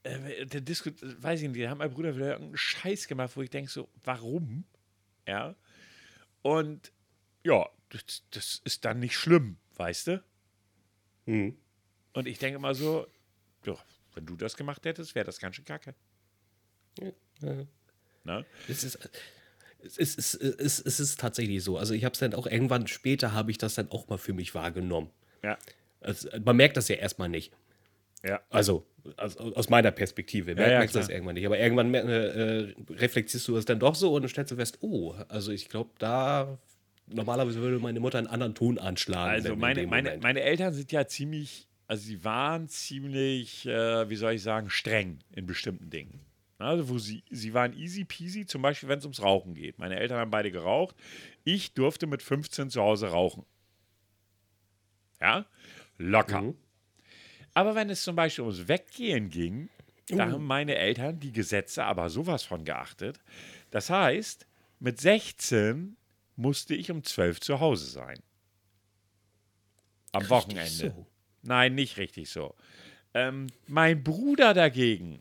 [0.02, 3.42] äh, der Disco, weiß ich nicht, da hat mein Bruder wieder irgendeinen Scheiß gemacht, wo
[3.42, 4.64] ich denke so, warum?
[5.26, 5.54] Ja.
[6.42, 6.92] Und
[7.44, 10.24] ja, das, das ist dann nicht schlimm, weißt du?
[11.26, 11.56] Mhm.
[12.12, 13.06] Und ich denke immer so,
[13.64, 13.76] ja,
[14.14, 15.94] wenn du das gemacht hättest, wäre das ganz schön kacke.
[16.98, 17.66] Ja.
[18.24, 18.46] Ne?
[18.68, 18.98] Es ist,
[19.84, 21.78] es ist, es ist, es ist tatsächlich so.
[21.78, 24.32] Also ich habe es dann auch irgendwann später, habe ich das dann auch mal für
[24.32, 25.10] mich wahrgenommen.
[25.42, 25.58] Ja.
[26.00, 27.52] Also, man merkt das ja erstmal nicht.
[28.24, 28.40] Ja.
[28.50, 28.86] Also
[29.16, 31.46] aus, aus meiner Perspektive merkt ja, man das irgendwann nicht.
[31.46, 35.14] Aber irgendwann äh, äh, reflektierst du das dann doch so und stellst du fest, oh,
[35.28, 36.58] also ich glaube, da
[37.06, 39.32] normalerweise würde meine Mutter einen anderen Ton anschlagen.
[39.32, 44.34] Also meine, meine, meine Eltern sind ja ziemlich, also sie waren ziemlich, äh, wie soll
[44.34, 46.20] ich sagen, streng in bestimmten Dingen.
[46.58, 49.78] Also wo sie, sie waren easy peasy, zum Beispiel wenn es ums Rauchen geht.
[49.78, 50.96] Meine Eltern haben beide geraucht.
[51.44, 53.46] Ich durfte mit 15 zu Hause rauchen.
[55.20, 55.46] Ja,
[55.98, 56.42] locker.
[56.42, 56.56] Mhm.
[57.54, 59.68] Aber wenn es zum Beispiel ums Weggehen ging,
[60.08, 63.20] da haben meine Eltern die Gesetze aber sowas von geachtet.
[63.70, 64.46] Das heißt,
[64.80, 65.96] mit 16
[66.36, 68.18] musste ich um 12 zu Hause sein.
[70.12, 70.70] Am Wochenende.
[70.70, 71.06] so.
[71.42, 72.54] Nein, nicht richtig so.
[73.14, 75.20] Ähm, mein Bruder dagegen,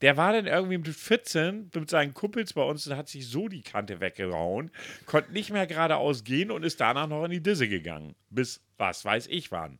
[0.00, 3.48] der war dann irgendwie mit 14 mit seinen Kumpels bei uns und hat sich so
[3.48, 4.70] die Kante weggehauen,
[5.06, 8.14] konnte nicht mehr geradeaus gehen und ist danach noch in die Disse gegangen.
[8.30, 9.78] Bis was weiß ich wann.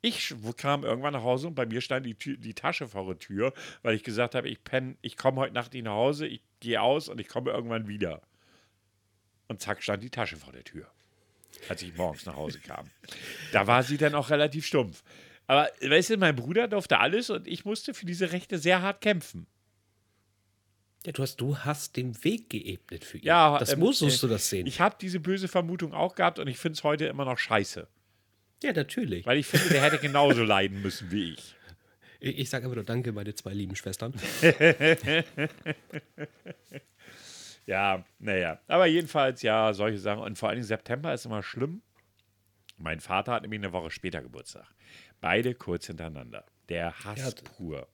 [0.00, 3.18] Ich kam irgendwann nach Hause und bei mir stand die, Tür, die Tasche vor der
[3.18, 6.40] Tür, weil ich gesagt habe, ich penn, ich komme heute Nacht nicht nach Hause, ich
[6.60, 8.22] gehe aus und ich komme irgendwann wieder.
[9.48, 10.86] Und zack stand die Tasche vor der Tür,
[11.68, 12.88] als ich morgens nach Hause kam.
[13.52, 15.02] Da war sie dann auch relativ stumpf.
[15.48, 19.00] Aber weißt du, mein Bruder durfte alles und ich musste für diese Rechte sehr hart
[19.00, 19.46] kämpfen.
[21.04, 23.24] Ja, du, hast, du hast den Weg geebnet für ihn.
[23.24, 24.66] Ja, das ähm, musstest äh, du das sehen.
[24.66, 27.88] Ich habe diese böse Vermutung auch gehabt und ich finde es heute immer noch scheiße.
[28.62, 29.26] ja, natürlich.
[29.26, 31.56] Weil ich finde, der hätte genauso leiden müssen wie ich.
[32.20, 34.12] Ich, ich sage einfach nur Danke, meine zwei lieben Schwestern.
[37.68, 38.58] Ja, naja.
[38.66, 40.22] Aber jedenfalls, ja, solche Sachen.
[40.22, 41.82] Und vor allen Dingen September ist immer schlimm.
[42.78, 44.66] Mein Vater hat nämlich eine Woche später Geburtstag.
[45.20, 46.44] Beide kurz hintereinander.
[46.68, 47.88] Der Hass Ja, pur.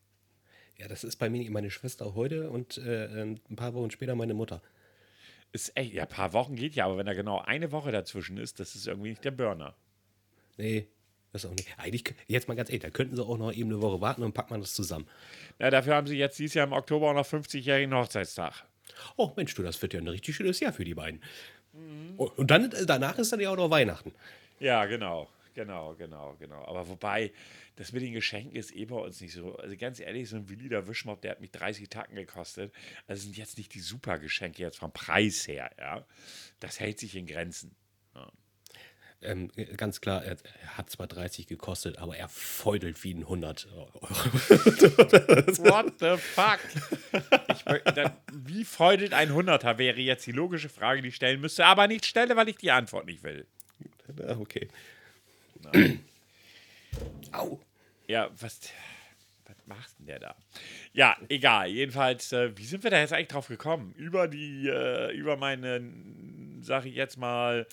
[0.77, 4.35] Ja, das ist bei mir meine Schwester heute und äh, ein paar Wochen später meine
[4.35, 4.61] Mutter.
[5.53, 8.39] Ist echt, ja, ein paar Wochen geht ja, aber wenn da genau eine Woche dazwischen
[8.39, 9.77] ist, das ist irgendwie nicht der Burner.
[10.57, 10.89] Nee,
[11.33, 11.69] das auch nicht.
[11.79, 14.35] Eigentlich, jetzt mal ganz ehrlich, da könnten sie auch noch eben eine Woche warten und
[14.35, 15.07] packt man das zusammen.
[15.61, 18.65] Na, dafür haben sie jetzt dieses Jahr im Oktober auch noch 50-jährigen Hochzeitstag.
[19.17, 21.23] Oh Mensch, du, das wird ja ein richtig schönes Jahr für die beiden.
[21.73, 22.15] Mhm.
[22.17, 24.13] Und, und dann, äh, danach ist dann ja auch noch Weihnachten.
[24.59, 26.65] Ja, genau, genau, genau, genau.
[26.67, 27.33] Aber wobei,
[27.77, 29.57] das mit den Geschenken ist eh bei uns nicht so.
[29.57, 32.73] Also ganz ehrlich, so ein Willi der Wischmopp, der hat mich 30 Tacken gekostet.
[33.07, 36.07] Also sind jetzt nicht die super Geschenke jetzt vom Preis her, ja.
[36.61, 37.75] Das hält sich in Grenzen.
[39.25, 40.37] Ähm, äh, ganz klar, er,
[40.77, 44.01] hat zwar 30 gekostet, aber er feudelt wie ein 100 Euro.
[44.03, 46.61] What the fuck?
[47.49, 51.65] Ich, dann, wie feudelt ein Hunderter, wäre jetzt die logische Frage, die ich stellen müsste,
[51.65, 53.47] aber nicht stelle, weil ich die Antwort nicht will.
[54.19, 54.37] Ah,
[57.33, 57.61] Au.
[58.07, 58.61] Ja, was,
[59.47, 60.35] was macht denn der da?
[60.93, 61.69] Ja, egal.
[61.69, 63.95] Jedenfalls, äh, wie sind wir da jetzt eigentlich drauf gekommen?
[63.97, 65.83] Über die, äh, über meine,
[66.61, 67.67] sag ich jetzt mal,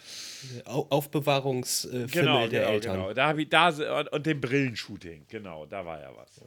[0.66, 2.94] Au Aufbewahrungsfilme genau, der genau, Eltern.
[2.96, 3.14] genau.
[3.14, 5.26] Da habe ich da und, und dem Brillenshooting.
[5.28, 6.42] Genau, da war ja was.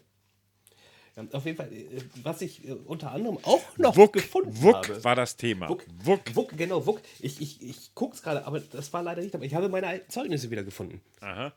[1.33, 5.05] Auf jeden Fall, äh, was ich äh, unter anderem auch noch Wuck, gefunden Wuck habe.
[5.05, 5.69] war das Thema.
[5.69, 5.85] Wuck.
[6.03, 6.35] Wuck.
[6.35, 7.01] Wuck, genau, Wuck.
[7.21, 9.47] Ich, ich, ich gucke es gerade, aber das war leider nicht dabei.
[9.47, 11.01] Ich habe meine alten Zeugnisse wieder gefunden.
[11.21, 11.53] Aha.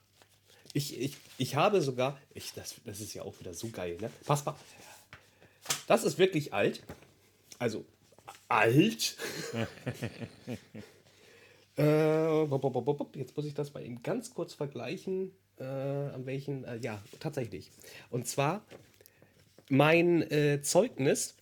[0.73, 4.11] Ich, ich, ich habe sogar, ich, das, das ist ja auch wieder so geil, ne?
[4.25, 4.55] Pass mal.
[5.87, 6.83] Das ist wirklich alt.
[7.57, 7.83] Also,
[8.47, 9.17] alt.
[11.77, 12.43] äh,
[13.15, 17.71] jetzt muss ich das mal eben ganz kurz vergleichen, äh, an welchen, äh, ja, tatsächlich.
[18.11, 18.61] Und zwar
[19.69, 21.35] mein äh, Zeugnis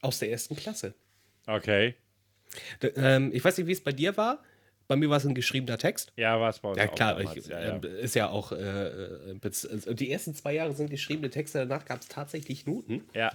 [0.00, 0.94] aus der ersten Klasse.
[1.46, 1.94] Okay.
[2.82, 4.42] D ähm, ich weiß nicht, wie es bei dir war.
[4.88, 6.12] Bei mir war es ein geschriebener Text.
[6.16, 7.36] Ja, war es bei uns Ja, auch klar, damals.
[7.36, 7.76] ich, ja, ja.
[7.78, 8.52] äh, ist ja auch.
[8.52, 13.04] Äh, äh, also die ersten zwei Jahre sind geschriebene Texte, danach gab es tatsächlich Noten.
[13.14, 13.32] ja.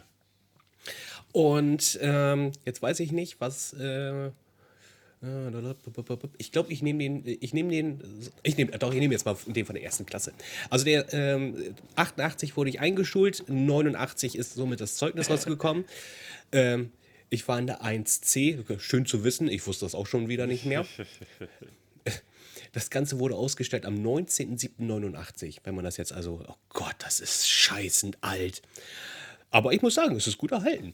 [1.33, 3.73] Und ähm, jetzt weiß ich nicht, was.
[3.73, 4.31] Äh,
[6.37, 8.01] ich glaube, ich nehme den, ich nehme den,
[8.43, 10.33] ich nehme, doch, ich nehme jetzt mal den von der ersten Klasse.
[10.69, 15.85] Also der ähm, 88 wurde ich eingeschult, 89 ist somit das Zeugnis rausgekommen.
[16.53, 16.91] Ähm,
[17.29, 20.65] Ich war in der 1C, schön zu wissen, ich wusste das auch schon wieder nicht
[20.65, 20.85] mehr.
[22.73, 25.57] Das Ganze wurde ausgestellt am 19.07.89.
[25.63, 28.61] Wenn man das jetzt also, oh Gott, das ist scheißend alt.
[29.49, 30.93] Aber ich muss sagen, es ist gut erhalten.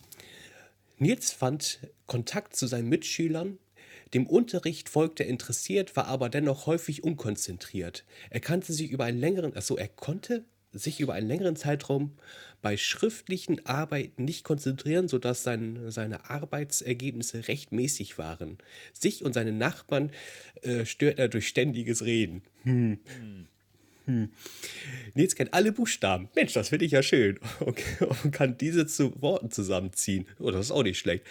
[0.97, 3.59] Nils fand Kontakt zu seinen Mitschülern.
[4.13, 8.05] Dem Unterricht folgte er interessiert, war aber dennoch häufig unkonzentriert.
[8.29, 12.17] Er kannte sich über einen längeren, achso, er konnte sich über einen längeren Zeitraum
[12.61, 18.57] bei schriftlichen Arbeiten nicht konzentrieren, sodass sein, seine Arbeitsergebnisse recht mäßig waren.
[18.93, 20.11] Sich und seine Nachbarn
[20.61, 22.43] äh, stört er durch ständiges Reden.
[22.63, 22.99] Hm.
[23.19, 23.47] Hm.
[25.13, 26.29] Nils kennt alle Buchstaben.
[26.35, 27.39] Mensch, das finde ich ja schön.
[27.59, 28.05] Okay.
[28.23, 30.25] Und kann diese zu Worten zusammenziehen.
[30.39, 31.25] Oh, das ist auch nicht schlecht.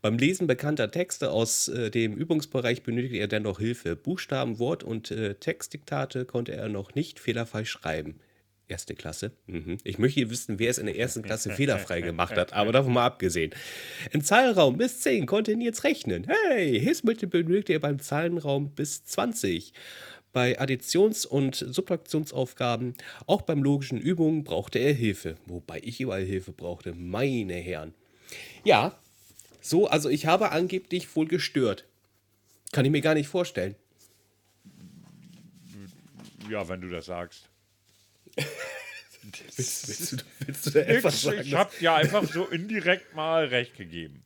[0.00, 3.94] Beim Lesen bekannter Texte aus äh, dem Übungsbereich benötigte er dennoch Hilfe.
[3.94, 8.20] Buchstaben, Wort und äh, Textdiktate konnte er noch nicht fehlerfrei schreiben.
[8.68, 9.32] Erste Klasse.
[9.46, 9.76] Mhm.
[9.84, 13.04] Ich möchte wissen, wer es in der ersten Klasse fehlerfrei gemacht hat, aber davon mal
[13.04, 13.50] abgesehen.
[14.12, 16.26] Im Zahlenraum bis 10 konnte Nils rechnen.
[16.26, 19.74] Hey, Hilfsmittel benötigte er beim Zahlenraum bis 20.
[20.32, 22.94] Bei Additions- und Subtraktionsaufgaben,
[23.26, 25.36] auch beim logischen Übungen, brauchte er Hilfe.
[25.46, 27.94] Wobei ich überall Hilfe brauchte, meine Herren.
[28.64, 28.98] Ja,
[29.60, 31.86] so, also ich habe angeblich wohl gestört.
[32.72, 33.76] Kann ich mir gar nicht vorstellen.
[36.50, 37.48] Ja, wenn du das sagst.
[39.56, 40.16] Willst, willst, du,
[40.46, 41.42] willst du da etwas sagen?
[41.42, 44.24] ich habe dir einfach so indirekt mal recht gegeben.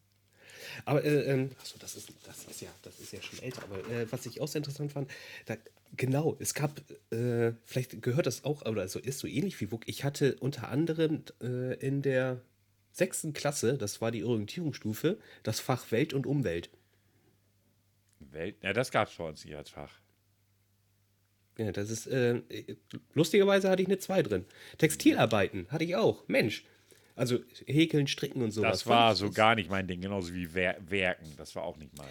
[0.84, 3.62] Aber äh, ähm, achso, das ist, das ist ja, das ist ja schon älter.
[3.64, 5.10] Aber äh, was ich auch sehr interessant fand,
[5.46, 5.56] da,
[5.96, 9.82] genau, es gab, äh, vielleicht gehört das auch, oder so ist so ähnlich wie WUK.
[9.86, 12.40] Ich hatte unter anderem äh, in der
[12.92, 16.70] sechsten Klasse, das war die Orientierungsstufe, das Fach Welt und Umwelt.
[18.20, 20.00] Welt, ja, das gab es bei uns nicht als Fach.
[21.58, 22.42] Ja, das ist, äh,
[23.14, 24.44] lustigerweise hatte ich eine 2 drin.
[24.78, 26.26] Textilarbeiten hatte ich auch.
[26.28, 26.64] Mensch.
[27.16, 28.70] Also häkeln, stricken und sowas.
[28.80, 31.26] Das war so gar nicht mein Ding, genauso wie Wer Werken.
[31.36, 32.10] Das war auch nicht meins.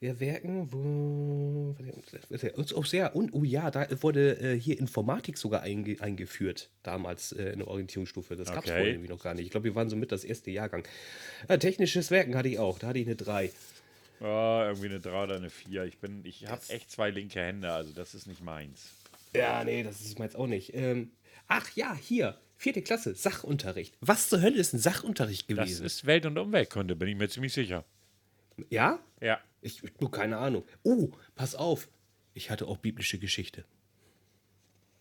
[0.00, 1.76] Ja, Werken, wo.
[2.74, 3.14] Oh, sehr.
[3.14, 7.68] Und, oh ja, da wurde äh, hier Informatik sogar einge, eingeführt, damals äh, in der
[7.68, 8.34] Orientierungsstufe.
[8.34, 8.78] Das gab es Okay.
[8.78, 9.44] vorher irgendwie noch gar nicht.
[9.44, 10.82] Ich glaube, wir waren so mit das erste Jahrgang.
[11.48, 13.52] Ja, technisches Werken hatte ich auch, da hatte ich eine 3.
[14.18, 15.84] Ja, irgendwie eine 3 oder eine 4.
[15.84, 18.90] Ich bin, ich habe echt zwei linke Hände, also das ist nicht meins.
[19.36, 20.74] Ja, nee, das ist meins auch nicht.
[20.74, 21.12] Ähm,
[21.46, 23.96] ach ja, hier, vierte Klasse, Sachunterricht.
[24.00, 25.84] Was zur Hölle ist ein Sachunterricht Das gewesen?
[25.84, 27.84] ist Welt- und Umweltkunde, bin ich mir ziemlich sicher.
[28.70, 29.00] ja?
[29.20, 29.40] Ja.
[29.60, 30.64] Ich, du, keine Ahnung.
[30.82, 31.88] Oh, pass auf.
[32.34, 33.64] Ich hatte auch biblische Geschichte.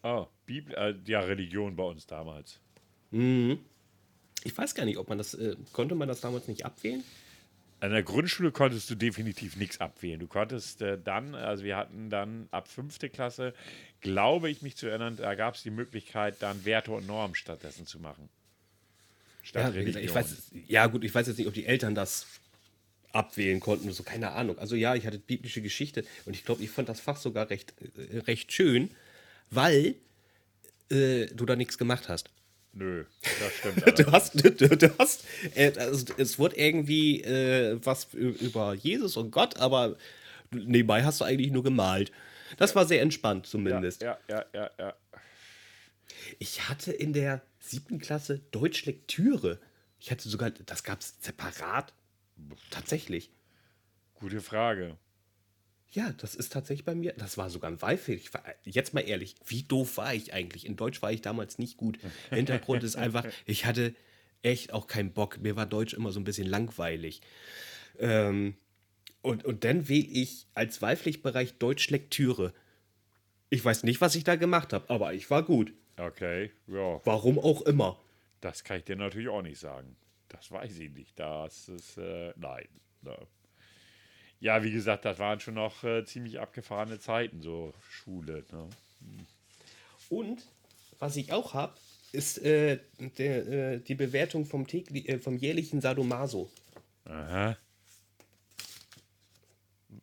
[0.03, 2.59] Oh, Bibel, äh, ja, Religion bei uns damals.
[3.11, 7.03] Ich weiß gar nicht, ob man das, äh, konnte man das damals nicht abwählen?
[7.81, 10.19] An der Grundschule konntest du definitiv nichts abwählen.
[10.19, 13.55] Du konntest äh, dann, also wir hatten dann ab fünfte Klasse,
[14.01, 17.87] glaube ich mich zu erinnern, da gab es die Möglichkeit, dann Werte und Normen stattdessen
[17.87, 18.29] zu machen.
[19.41, 22.27] Statt Ja, ich weiß, ja, gut, ich weiß jetzt nicht, ob die Eltern das
[23.13, 24.59] abwählen konnten so, keine Ahnung.
[24.59, 27.73] Also ja, ich hatte biblische Geschichte und ich glaube, ich fand das Fach sogar recht,
[28.11, 28.91] äh, recht schön,
[29.49, 29.95] weil
[30.91, 32.29] äh, du da nichts gemacht hast.
[32.73, 33.99] Nö, das stimmt.
[33.99, 39.31] Du hast, du, du hast, äh, also es wurde irgendwie äh, was über Jesus und
[39.31, 39.97] Gott, aber
[40.51, 42.11] nebenbei hast du eigentlich nur gemalt.
[42.57, 44.01] Das war sehr entspannt zumindest.
[44.01, 44.95] Ja, ja, ja, ja.
[46.39, 49.59] Ich hatte in der siebten Klasse Deutschlektüre.
[49.99, 51.93] Ich hatte sogar, das gab es separat.
[52.69, 53.31] Tatsächlich.
[54.15, 54.97] Gute Frage.
[55.91, 57.13] Ja, das ist tatsächlich bei mir.
[57.17, 58.17] Das war sogar ein Wahlfehler.
[58.17, 60.65] Ich war, jetzt mal ehrlich, wie doof war ich eigentlich?
[60.65, 61.99] In Deutsch war ich damals nicht gut.
[62.29, 63.93] Hintergrund ist einfach, ich hatte
[64.41, 65.39] echt auch keinen Bock.
[65.39, 67.21] Mir war Deutsch immer so ein bisschen langweilig.
[67.99, 68.55] Ähm,
[69.21, 72.53] und, und dann wähle ich als Wahlpflichtbereich Deutschlektüre.
[73.49, 75.73] Ich weiß nicht, was ich da gemacht habe, aber ich war gut.
[75.97, 77.99] Okay, ja, Warum auch immer.
[78.39, 79.97] das kann ich dir natürlich auch nicht sagen.
[80.29, 81.19] Das weiß ich nicht.
[81.19, 82.67] Das ist, äh, nein.
[83.01, 83.17] Ne.
[84.41, 88.43] Ja, wie gesagt, das waren schon noch äh, ziemlich abgefahrene Zeiten, so Schule.
[88.51, 88.67] Ne?
[90.09, 90.43] Und
[90.99, 91.73] was ich auch habe,
[92.11, 92.79] ist äh,
[93.17, 96.51] der, äh, die Bewertung vom, tägli äh, vom jährlichen Sadomaso.
[97.05, 97.55] Aha.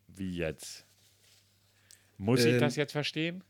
[0.07, 0.85] Wie jetzt?
[2.17, 3.43] Muss ich Ähm, das jetzt verstehen?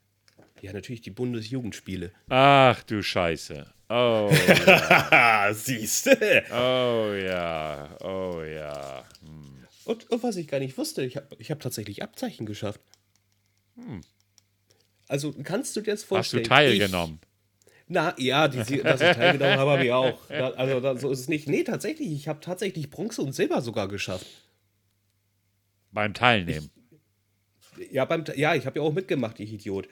[0.62, 2.12] Ja, natürlich die Bundesjugendspiele.
[2.30, 3.72] Ach du Scheiße.
[3.90, 4.30] Oh,
[4.68, 6.44] Ah, siehst du.
[6.52, 9.06] oh ja, oh ja.
[9.90, 12.80] Und, und was ich gar nicht wusste, ich habe ich hab tatsächlich Abzeichen geschafft.
[15.08, 16.18] Also kannst du dir das Hm.
[16.18, 16.44] Hast du vorstellen?
[16.44, 17.20] teilgenommen?
[17.24, 20.20] Ich, na ja, die, dass ich teilgenommen habe, habe ich auch.
[20.28, 21.50] Da, also da, so ist es nicht.
[21.50, 24.28] Nee, tatsächlich, ich habe tatsächlich Bronze und Silber sogar geschafft.
[25.92, 26.70] Beim Teilnehmen.
[27.90, 29.90] Ja, beim, ja ich habe ja auch mitgemacht, ich Idiot.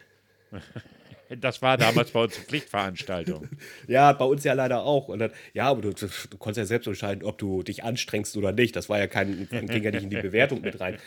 [1.30, 3.50] Das war damals bei uns eine Pflichtveranstaltung.
[3.88, 5.08] Ja, bei uns ja leider auch.
[5.08, 8.52] Und dann, ja, aber du, du konntest ja selbst entscheiden, ob du dich anstrengst oder
[8.52, 8.76] nicht.
[8.76, 10.98] Das war ja kein, ging ja nicht in die Bewertung mit rein.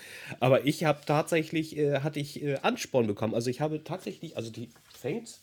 [0.40, 3.34] Aber ich habe tatsächlich, äh, hatte ich äh, Ansporn bekommen.
[3.34, 5.40] Also ich habe tatsächlich, also die fängt.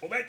[0.00, 0.26] Moment!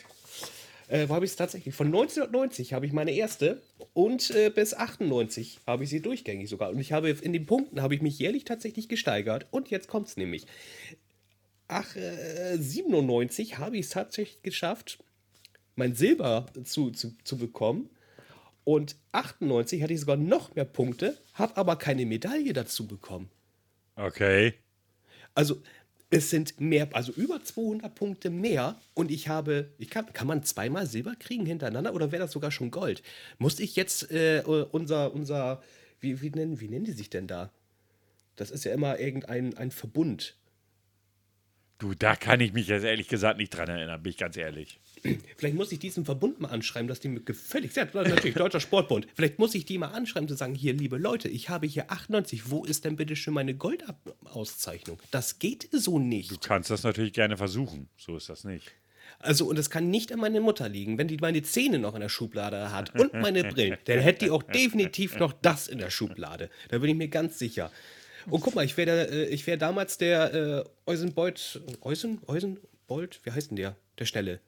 [0.92, 1.74] Äh, wo habe ich es tatsächlich?
[1.74, 3.62] Von 1990 habe ich meine erste
[3.94, 6.70] und äh, bis 98 habe ich sie durchgängig sogar.
[6.72, 9.48] Und ich habe in den Punkten habe ich mich jährlich tatsächlich gesteigert.
[9.52, 10.46] Und jetzt kommt es nämlich.
[11.74, 15.00] Ach, äh, 97 habe ich es tatsächlich geschafft,
[15.78, 17.90] mein Silber zu, zu, zu bekommen.
[18.66, 23.30] Und 98 hatte ich sogar noch mehr Punkte, habe aber keine Medaille dazu bekommen.
[23.96, 24.56] Okay.
[25.34, 25.64] Also
[26.10, 30.44] es sind mehr, also über 200 Punkte mehr und ich habe, ich kann, kann man
[30.44, 33.02] zweimal Silber kriegen hintereinander oder wäre das sogar schon Gold?
[33.38, 35.64] Musste ich jetzt äh, unser, unser,
[36.02, 37.50] wie, wie, nennen, wie nennen die sich denn da?
[38.36, 40.36] Das ist ja immer irgendein ein Verbund.
[41.82, 44.80] Du, da kann ich mich jetzt ehrlich gesagt nicht dran erinnern, bin ich ganz ehrlich.
[45.38, 47.96] Vielleicht muss ich diesen Verbund mal anschreiben, dass die mir gefällig sind.
[47.96, 49.08] Natürlich, Deutscher Sportbund.
[49.16, 52.52] Vielleicht muss ich die mal anschreiben, zu sagen: Hier, liebe Leute, ich habe hier 98.
[52.52, 55.00] Wo ist denn bitte schon meine Goldauszeichnung?
[55.10, 56.42] Das geht so Du nicht.
[56.42, 57.90] kannst das natürlich gerne versuchen.
[57.98, 58.72] So ist das nicht.
[59.18, 62.02] Also, und es kann nicht an meine Mutter liegen, wenn die meine Zähne noch in
[62.02, 63.80] der Schublade hat und meine Brillen.
[63.86, 66.52] Dann hätte die auch definitiv noch das in der Schublade.
[66.70, 67.72] Da bin ich mir ganz sicher.
[68.30, 71.62] Und guck mal, ich wäre äh, ich wär damals der äh, Eusenbeut.
[71.82, 72.22] Eusen?
[72.28, 73.20] Eusenbold?
[73.24, 73.76] Wie heißt denn der?
[74.00, 74.40] Der Schnelle.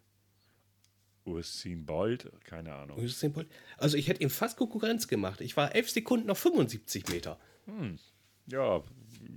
[1.25, 2.97] Ursin Bolt, keine Ahnung.
[2.97, 3.47] Eusenbold?
[3.77, 5.41] Also, ich hätte ihm fast Konkurrenz gemacht.
[5.41, 7.39] Ich war 11 Sekunden auf 75 Meter.
[8.47, 8.83] Ja,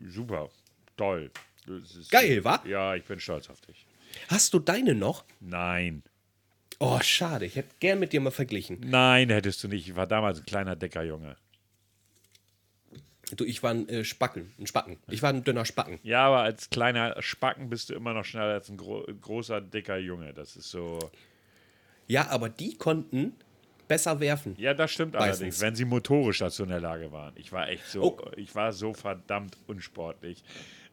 [0.08, 0.48] super.
[0.96, 1.30] Toll.
[1.66, 2.62] Ist, Geil, wa?
[2.66, 3.86] Ja, ich bin stolz auf dich.
[4.28, 5.24] Hast du deine noch?
[5.40, 6.02] Nein.
[6.78, 7.46] Oh, schade.
[7.46, 8.80] Ich hätte gern mit dir mal verglichen.
[8.80, 9.88] Nein, hättest du nicht.
[9.88, 11.36] Ich war damals ein kleiner, dicker Junge.
[13.34, 14.52] Du, ich war ein äh, Spacken.
[14.58, 14.98] Ein Spacken.
[15.08, 15.98] Ich war ein dünner Spacken.
[16.04, 19.96] Ja, aber als kleiner Spacken bist du immer noch schneller als ein gro großer, dicker
[19.96, 20.32] Junge.
[20.32, 20.98] Das ist so.
[22.06, 23.34] Ja, aber die konnten
[23.88, 24.54] besser werfen.
[24.58, 25.38] Ja, das stimmt Meistens.
[25.38, 27.32] allerdings, wenn sie motorisch dazu in der Lage waren.
[27.36, 28.30] Ich war echt so, Oh.
[28.36, 30.44] ich war so verdammt unsportlich.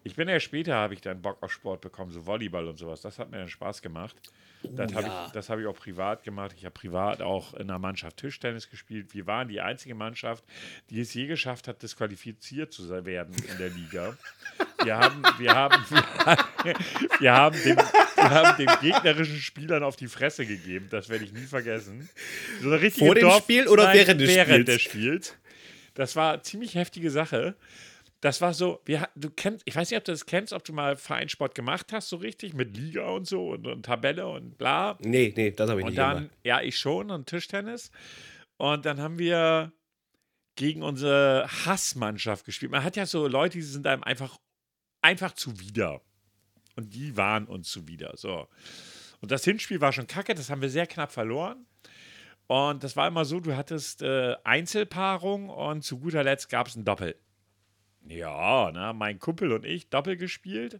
[0.03, 3.01] Ich bin ja später, habe ich dann Bock auf Sport bekommen, so Volleyball und sowas.
[3.01, 4.15] Das hat mir dann Spaß gemacht.
[4.63, 5.25] Das habe ja.
[5.25, 6.53] ich, das habe ich auch privat gemacht.
[6.57, 9.13] Ich habe privat auch in einer Mannschaft Tischtennis gespielt.
[9.13, 10.43] Wir waren die einzige Mannschaft,
[10.89, 14.17] die es je geschafft hat, disqualifiziert zu werden in der Liga.
[14.83, 15.83] Wir haben, wir haben,
[17.19, 20.87] wir haben, den, wir haben den gegnerischen Spielern auf die Fresse gegeben.
[20.89, 22.09] Das werde ich nie vergessen.
[22.61, 24.65] So Vor dem Dorf- Spiel oder während des während Spiels?
[24.65, 25.37] des Spiels.
[25.93, 27.55] Das war eine ziemlich heftige Sache.
[28.23, 30.71] Das war so, wir, du kennst, ich weiß nicht, ob du das kennst, ob du
[30.71, 34.97] mal Vereinssport gemacht hast, so richtig, mit Liga und so und, und Tabelle und bla.
[35.01, 36.37] Nee, nee, das habe ich Und nicht dann, gemacht.
[36.41, 37.91] ja, ich schon und Tischtennis.
[38.55, 39.73] Und dann haben wir
[40.55, 42.71] gegen unsere Hassmannschaft gespielt.
[42.71, 44.37] Man hat ja so Leute, die sind einem einfach,
[45.01, 45.99] einfach zuwider.
[46.77, 48.13] Und die waren uns zuwider.
[48.15, 48.47] So.
[49.19, 51.65] Und das Hinspiel war schon kacke, das haben wir sehr knapp verloren.
[52.47, 56.77] Und das war immer so, du hattest äh, Einzelpaarung und zu guter Letzt gab es
[56.77, 57.17] ein Doppel.
[58.07, 60.79] Ja, ne, mein Kumpel und ich Doppel gespielt.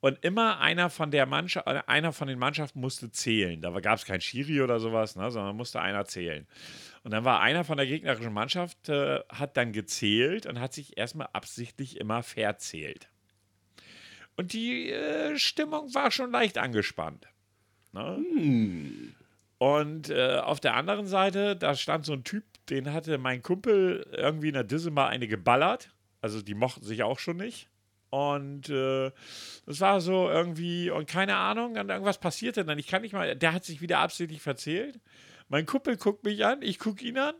[0.00, 3.60] Und immer einer von der Mannschaft, äh, einer von den Mannschaften musste zählen.
[3.60, 6.46] Da gab es kein Schiri oder sowas, ne, sondern musste einer zählen.
[7.02, 10.98] Und dann war einer von der gegnerischen Mannschaft, äh, hat dann gezählt und hat sich
[10.98, 13.08] erstmal absichtlich immer verzählt.
[14.36, 17.26] Und die äh, Stimmung war schon leicht angespannt.
[17.92, 18.22] Ne?
[19.58, 24.06] Und äh, auf der anderen Seite, da stand so ein Typ, den hatte mein Kumpel
[24.12, 25.90] irgendwie in der Disse mal eine geballert.
[26.26, 27.68] Also die mochten sich auch schon nicht.
[28.10, 29.12] Und äh,
[29.64, 32.80] das war so irgendwie, und keine Ahnung, und irgendwas passierte dann.
[32.80, 34.98] Ich kann nicht mal, der hat sich wieder absichtlich verzählt.
[35.48, 37.34] Mein Kumpel guckt mich an, ich gucke ihn an.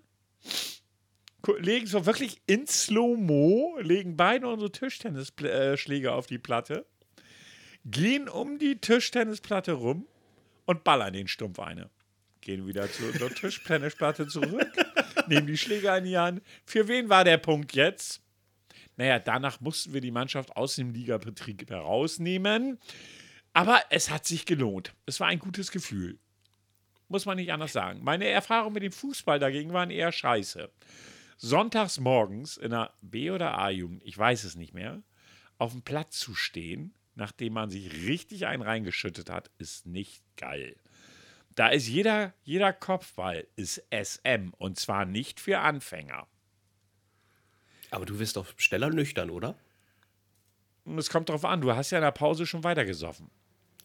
[1.59, 6.87] Legen so wirklich in Slow-Mo, legen beide unsere Tischtennisschläge auf die Platte,
[7.85, 10.07] gehen um die Tischtennisplatte rum
[10.65, 11.91] und ballern den Stumpf eine.
[12.41, 14.71] Gehen wieder zur, Tischtennisplatte zurück,
[15.27, 16.43] nehmen die Schläger in die Hand.
[16.65, 18.23] Für wen war der Punkt jetzt?
[18.97, 22.79] Naja, danach mussten wir die Mannschaft aus dem Ligabetrieb herausnehmen.
[23.53, 24.95] Aber es hat sich gelohnt.
[25.07, 26.19] Es war ein gutes Gefühl.
[27.09, 28.03] Muss man nicht anders sagen.
[28.03, 30.71] Meine Erfahrungen mit dem Fußball dagegen waren eher scheiße.
[31.37, 35.03] Sonntags morgens in der B- oder A-Jugend, ich weiß es nicht mehr,
[35.59, 40.77] auf dem Platz zu stehen, nachdem man sich richtig einen reingeschüttet hat, ist nicht geil.
[41.55, 46.27] Da ist jeder, jeder Kopfball ist SM und zwar nicht für Anfänger.
[47.91, 49.57] Aber du wirst doch schneller nüchtern, oder?
[50.97, 53.29] Es kommt darauf an, du hast ja in der Pause schon weitergesoffen.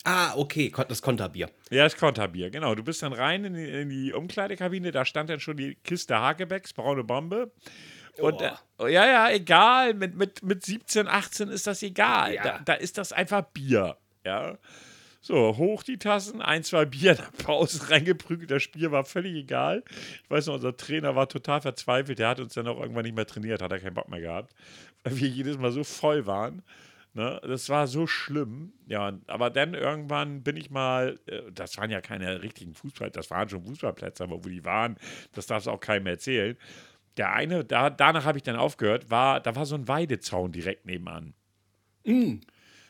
[0.03, 1.49] Ah, okay, das Konterbier.
[1.69, 2.73] Ja, das Konterbier, genau.
[2.73, 6.19] Du bist dann rein in die, in die Umkleidekabine, da stand dann schon die Kiste
[6.19, 7.51] Hakebecks, braune Bombe.
[8.17, 12.33] Und äh, ja, ja, egal, mit, mit, mit 17, 18 ist das egal.
[12.33, 12.43] Ja.
[12.43, 13.97] Da, da ist das einfach Bier.
[14.25, 14.57] Ja.
[15.23, 18.49] So, hoch die Tassen, ein, zwei Bier der Pause reingeprügelt.
[18.49, 19.83] Das Spiel war völlig egal.
[20.23, 22.17] Ich weiß noch, unser Trainer war total verzweifelt.
[22.17, 24.55] Der hat uns dann auch irgendwann nicht mehr trainiert, hat er keinen Bock mehr gehabt,
[25.03, 26.63] weil wir jedes Mal so voll waren.
[27.13, 27.39] Ne?
[27.43, 28.73] Das war so schlimm.
[28.87, 33.29] Ja, aber dann irgendwann bin ich mal, äh, das waren ja keine richtigen Fußball, das
[33.29, 34.97] waren schon Fußballplätze, aber wo die waren,
[35.33, 36.57] das darfst auch keinem erzählen.
[37.17, 40.85] Der eine, da, danach habe ich dann aufgehört, war, da war so ein Weidezaun direkt
[40.85, 41.33] nebenan.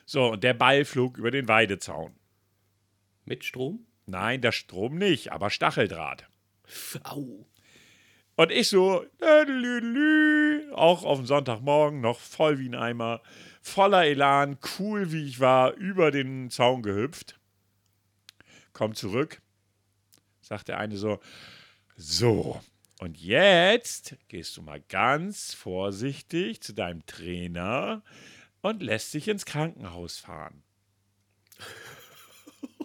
[0.06, 2.12] So, und der Ball flog über den Weidezaun.
[3.24, 3.86] Mit Strom?
[4.06, 6.28] Nein, der Strom nicht, aber Stacheldraht.
[7.04, 7.46] Au.
[8.34, 9.04] Und ich so,
[10.72, 13.22] auch auf dem Sonntagmorgen noch voll wie ein Eimer,
[13.60, 17.38] voller Elan, cool wie ich war, über den Zaun gehüpft.
[18.72, 19.42] Komm zurück,
[20.40, 21.20] sagt der eine so,
[21.94, 22.60] so,
[23.02, 28.02] und jetzt gehst du mal ganz vorsichtig zu deinem Trainer
[28.60, 30.62] und lässt dich ins Krankenhaus fahren.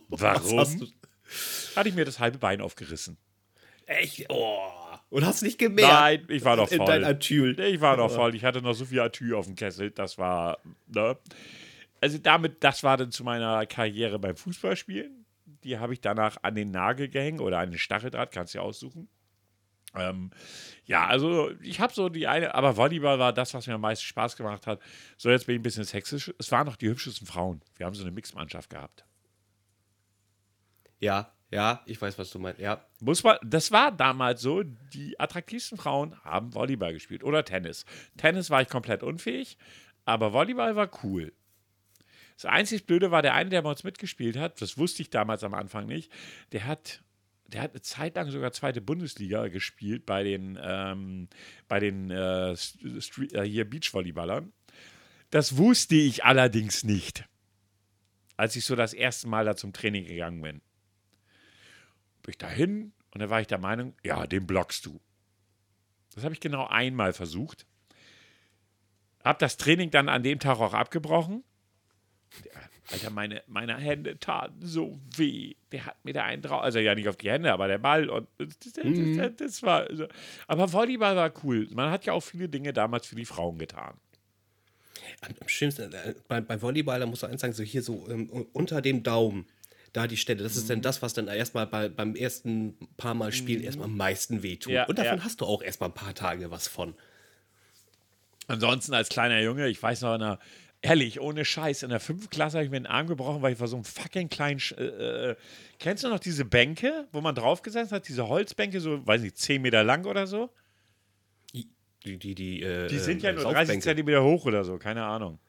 [0.09, 0.91] Warum?
[1.75, 3.17] Hatte ich mir das halbe Bein aufgerissen.
[3.85, 4.25] Echt?
[4.29, 4.71] Oh.
[5.09, 5.91] Und hast nicht gemerkt?
[5.91, 6.87] Nein, ich war noch In voll.
[6.87, 7.57] dein Atyl.
[7.59, 8.35] Ich war noch voll.
[8.35, 9.91] Ich hatte noch so viel Atü auf dem Kessel.
[9.91, 11.17] Das war, ne?
[12.01, 15.25] Also damit, das war dann zu meiner Karriere beim Fußballspielen.
[15.63, 18.63] Die habe ich danach an den Nagel gehängt oder an den Stacheldraht, kannst du dir
[18.63, 19.07] aussuchen.
[19.95, 20.31] Ähm,
[20.85, 24.05] ja, also ich habe so die eine, aber Volleyball war das, was mir am meisten
[24.05, 24.81] Spaß gemacht hat.
[25.17, 26.33] So, jetzt bin ich ein bisschen sexisch.
[26.37, 27.61] Es waren noch die hübschesten Frauen.
[27.77, 29.05] Wir haben so eine Mixmannschaft gehabt.
[30.99, 32.59] Ja, ja, ich weiß, was du meinst.
[32.59, 32.85] Ja.
[32.99, 37.85] Muss man, das war damals so, die attraktivsten Frauen haben Volleyball gespielt oder Tennis.
[38.17, 39.57] Tennis war ich komplett unfähig,
[40.03, 41.31] aber Volleyball war cool.
[42.35, 45.43] Das einzig Blöde war, der eine, der bei uns mitgespielt hat, das wusste ich damals
[45.43, 46.11] am Anfang nicht,
[46.51, 47.01] der hat,
[47.47, 51.29] der hat eine Zeit lang sogar zweite Bundesliga gespielt bei den, ähm,
[51.69, 54.51] bei den äh, Street, äh, hier Beachvolleyballern.
[55.29, 57.25] Das wusste ich allerdings nicht,
[58.35, 60.61] als ich so das erste Mal da zum Training gegangen bin
[62.27, 64.99] bin ich dahin und da war ich der Meinung, ja, den blockst du.
[66.13, 67.65] Das habe ich genau einmal versucht.
[69.23, 71.43] Hab das Training dann an dem Tag auch abgebrochen.
[72.91, 75.55] Alter, meine, meine Hände taten so weh.
[75.71, 76.61] Der hat mir da einen drauf.
[76.61, 78.09] Also ja, nicht auf die Hände, aber der Ball.
[78.09, 79.87] Und das, das, das, das war.
[79.95, 80.07] so.
[80.47, 81.67] Aber Volleyball war cool.
[81.71, 83.93] Man hat ja auch viele Dinge damals für die Frauen getan.
[85.21, 88.29] Am, schlimmsten, äh, bei, bei Volleyball, da musst du eins sagen, so hier so ähm,
[88.51, 89.47] unter dem Daumen,
[89.97, 90.59] da die Stelle, das Mhm.
[90.61, 94.43] ist dann das, was dann erstmal bei, beim ersten paar Mal Spielen erstmal am meisten
[94.43, 94.71] wehtut.
[94.71, 95.23] Ja, Und davon ja.
[95.23, 96.93] hast du auch erstmal ein paar Tage was von.
[98.47, 100.39] Ansonsten als kleiner Junge, ich weiß noch, in der,
[100.81, 103.59] ehrlich, ohne Scheiß, in der fünften Klasse habe ich mir den Arm gebrochen, weil ich
[103.59, 104.61] war so ein fucking kleinen.
[104.77, 104.83] Äh,
[105.31, 105.35] äh,
[105.79, 108.07] kennst du noch diese Bänke, wo man draufgesessen hat?
[108.07, 110.49] Diese Holzbänke, so, weiß nicht, 10 Meter lang oder so?
[112.05, 113.83] Die, die, die, äh, Die sind ja äh, nur 30 Saufbänke.
[113.83, 115.39] Zentimeter hoch oder so, keine Ahnung.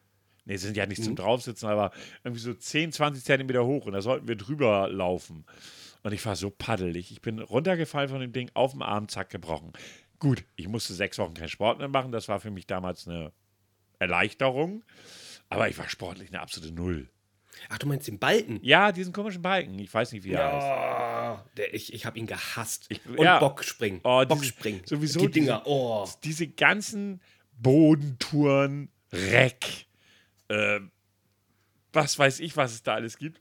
[0.49, 1.92] Nee, sind ja nicht zum Draufsitzen, aber
[2.24, 5.44] irgendwie so 10, 20 Zentimeter hoch und da sollten wir drüber laufen.
[6.03, 7.12] Und ich war so paddelig.
[7.12, 9.72] Ich bin runtergefallen von dem Ding, auf dem Arm, zack, gebrochen.
[10.18, 12.12] Gut, ich musste sechs Wochen keinen Sport mehr machen.
[12.12, 13.32] Das war für mich damals eine
[13.99, 14.84] Erleichterung.
[15.51, 17.09] Aber ich war sportlich eine absolute Null.
[17.68, 18.61] Ach, du meinst den Balken?
[18.62, 19.78] Ja, diesen komischen Balken.
[19.78, 20.66] Ich weiß nicht, wie er heißt.
[20.66, 22.86] Ja, der, ich, ich habe ihn gehasst.
[22.88, 23.38] Ich- Und ja.
[23.38, 24.01] Bockspringen.
[24.05, 24.82] Oh, diese- Bockspringen.
[24.86, 25.62] sowieso Die Dinger.
[25.66, 26.09] Oh.
[26.24, 27.20] diese ganzen
[27.61, 29.86] Bodentouren, Reck,
[30.49, 30.80] äh,
[31.92, 33.40] was weiß ich, was es da alles gibt.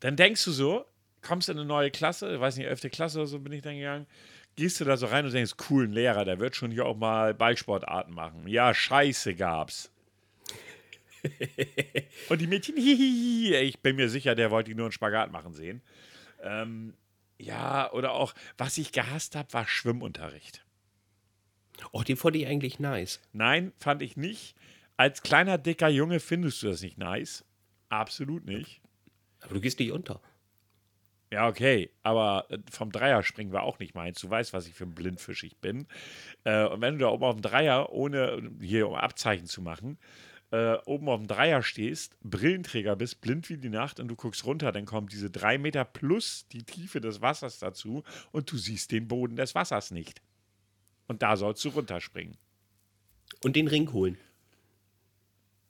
[0.00, 0.84] Dann denkst du so,
[1.22, 2.90] kommst in eine neue Klasse, weiß nicht, 11.
[2.90, 4.06] Klasse oder so bin ich dann gegangen,
[4.56, 7.34] gehst du da so rein und denkst, coolen Lehrer, der wird schon hier auch mal
[7.34, 8.46] Ballsportarten machen.
[8.46, 9.90] Ja, scheiße gab's.
[12.28, 15.80] und die Mädchen, hihihi, ich bin mir sicher, der wollte nur einen Spagat machen sehen.
[16.42, 16.94] Ähm,
[17.38, 20.64] ja, oder auch, was ich gehasst habe, war Schwimmunterricht.
[21.92, 23.20] oh, den fand ich eigentlich nice.
[23.32, 24.54] Nein, fand ich nicht.
[24.96, 27.44] Als kleiner, dicker Junge findest du das nicht nice.
[27.88, 28.80] Absolut nicht.
[29.40, 30.20] Aber du gehst nicht unter.
[31.32, 34.20] Ja, okay, aber äh, vom Dreierspringen war auch nicht meins.
[34.20, 35.88] Du weißt, was ich für ein Blindfisch ich bin.
[36.44, 39.98] Äh, und wenn du da oben auf dem Dreier, ohne hier um Abzeichen zu machen,
[40.52, 44.44] äh, oben auf dem Dreier stehst, Brillenträger bist, blind wie die Nacht und du guckst
[44.44, 48.92] runter, dann kommt diese drei Meter plus die Tiefe des Wassers dazu und du siehst
[48.92, 50.22] den Boden des Wassers nicht.
[51.08, 52.36] Und da sollst du runterspringen.
[53.42, 54.18] Und den Ring holen.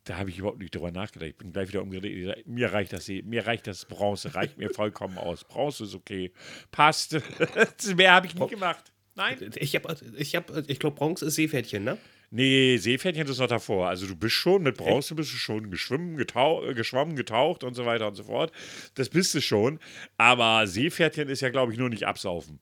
[0.04, 1.30] Da habe ich überhaupt nicht drüber nachgedacht.
[1.30, 2.46] Ich bin gleich wieder umgedreht.
[2.46, 5.44] Mir reicht das, mir reicht das Bronze, reicht mir vollkommen aus.
[5.44, 6.32] Bronze ist okay.
[6.70, 7.16] Passt.
[7.96, 8.92] Mehr habe ich nicht gemacht.
[9.14, 9.50] Nein.
[9.56, 11.98] Ich habe, ich, hab, ich glaube, Bronze ist Seepferdchen, ne?
[12.30, 13.88] Nee, Seepferdchen ist noch davor.
[13.88, 17.86] Also du bist schon, mit Bronze bist du schon geschwommen, getau geschwommen, getaucht und so
[17.86, 18.52] weiter und so fort.
[18.96, 19.78] Das bist du schon.
[20.18, 22.58] Aber Seepferdchen ist ja, glaube ich, nur nicht absaufen.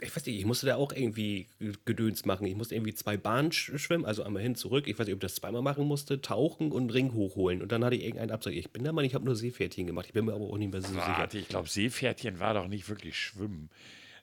[0.00, 1.48] Ich weiß nicht, ich musste da auch irgendwie
[1.84, 2.46] Gedöns machen.
[2.46, 4.86] Ich musste irgendwie zwei Bahnen sch- schwimmen, also einmal hin, zurück.
[4.86, 7.62] Ich weiß nicht, ob ich das zweimal machen musste, tauchen und einen Ring hochholen.
[7.62, 8.52] Und dann hatte ich irgendeinen Absag.
[8.54, 10.06] Ich bin da mal, ich habe nur Seepferdchen gemacht.
[10.06, 11.00] Ich bin mir aber auch nicht mehr so sicher.
[11.18, 13.70] Warte, ich glaube, Seepferdchen war doch nicht wirklich Schwimmen.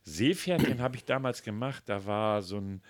[0.03, 1.84] Seepferdchen habe ich damals gemacht.
[1.88, 2.82] Da war so ein,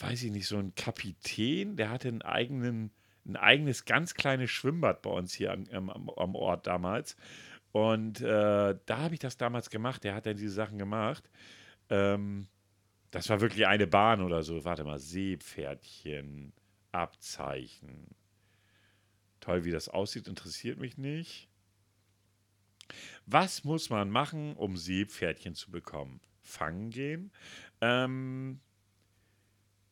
[0.00, 2.90] weiß ich nicht, so ein Kapitän, der hatte einen eigenen,
[3.26, 7.16] ein eigenes ganz kleines Schwimmbad bei uns hier am, am, am Ort damals.
[7.72, 10.02] Und äh, da habe ich das damals gemacht.
[10.04, 11.30] Der hat dann diese Sachen gemacht.
[11.90, 12.48] Ähm,
[13.10, 14.64] das war wirklich eine Bahn oder so.
[14.64, 16.52] Warte mal, Seepferdchen,
[16.92, 18.14] Abzeichen.
[19.40, 21.48] Toll, wie das aussieht, interessiert mich nicht.
[23.26, 26.20] Was muss man machen, um Seepferdchen zu bekommen?
[26.42, 27.32] Fangen gehen.
[27.80, 28.60] Ähm,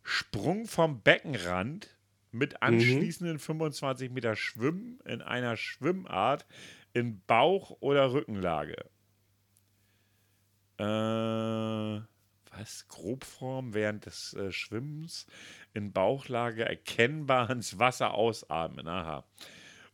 [0.03, 1.97] Sprung vom Beckenrand
[2.31, 6.47] mit anschließenden 25 Meter Schwimmen in einer Schwimmart
[6.93, 8.91] in Bauch- oder Rückenlage.
[10.79, 12.89] Äh, was?
[12.89, 15.27] Grobform während des äh, Schwimmens
[15.75, 18.89] in Bauchlage erkennbar ins Wasser ausatmen.
[18.89, 19.25] Aha.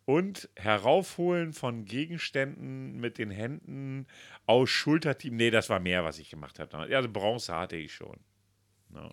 [0.06, 4.06] Und heraufholen von Gegenständen mit den Händen
[4.46, 5.36] aus Schulterteam.
[5.36, 6.90] Nee, das war mehr, was ich gemacht habe.
[6.90, 8.18] Ja, Also Bronze hatte ich schon.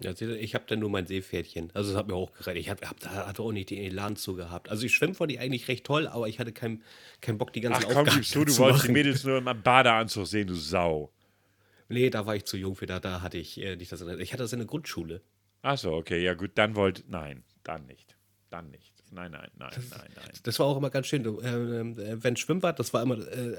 [0.01, 1.71] Ihr, ich habe dann nur mein Seepferdchen.
[1.73, 2.59] Also, das hat mir auch gereicht.
[2.59, 4.69] Ich hab, hab, da hatte auch nicht den Elan zu gehabt.
[4.69, 6.83] Also, ich schwimme fand ich eigentlich recht toll, aber ich hatte keinen
[7.19, 8.91] keinen Bock, die ganzen Ach komm, Aufgaben gibst du, du wolltest die.
[8.91, 11.11] Mädels nur im Badeanzug sehen, du Sau.
[11.91, 12.85] Nee, da war ich zu jung für.
[12.85, 14.01] Da, da hatte ich äh, nicht das.
[14.01, 15.21] Ich hatte das in der Grundschule.
[15.61, 18.17] Ach so, okay, ja gut, dann wollt, nein, dann nicht.
[18.49, 19.00] Dann nicht.
[19.13, 20.29] Nein, nein, nein, nein, nein.
[20.43, 21.23] Das war auch immer ganz schön.
[21.23, 23.57] Du, äh, wenn Schwimmbad, das war immer äh,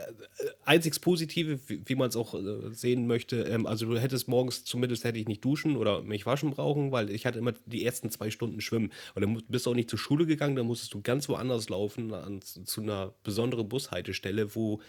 [0.64, 3.42] einziges Positive, wie, wie man es auch äh, sehen möchte.
[3.42, 7.10] Ähm, also du hättest morgens zumindest hätte ich nicht duschen oder mich waschen brauchen, weil
[7.10, 8.92] ich hatte immer die ersten zwei Stunden schwimmen.
[9.14, 12.14] Und dann bist du auch nicht zur Schule gegangen, dann musstest du ganz woanders laufen,
[12.14, 14.80] an, zu einer besonderen Bushaltestelle, wo,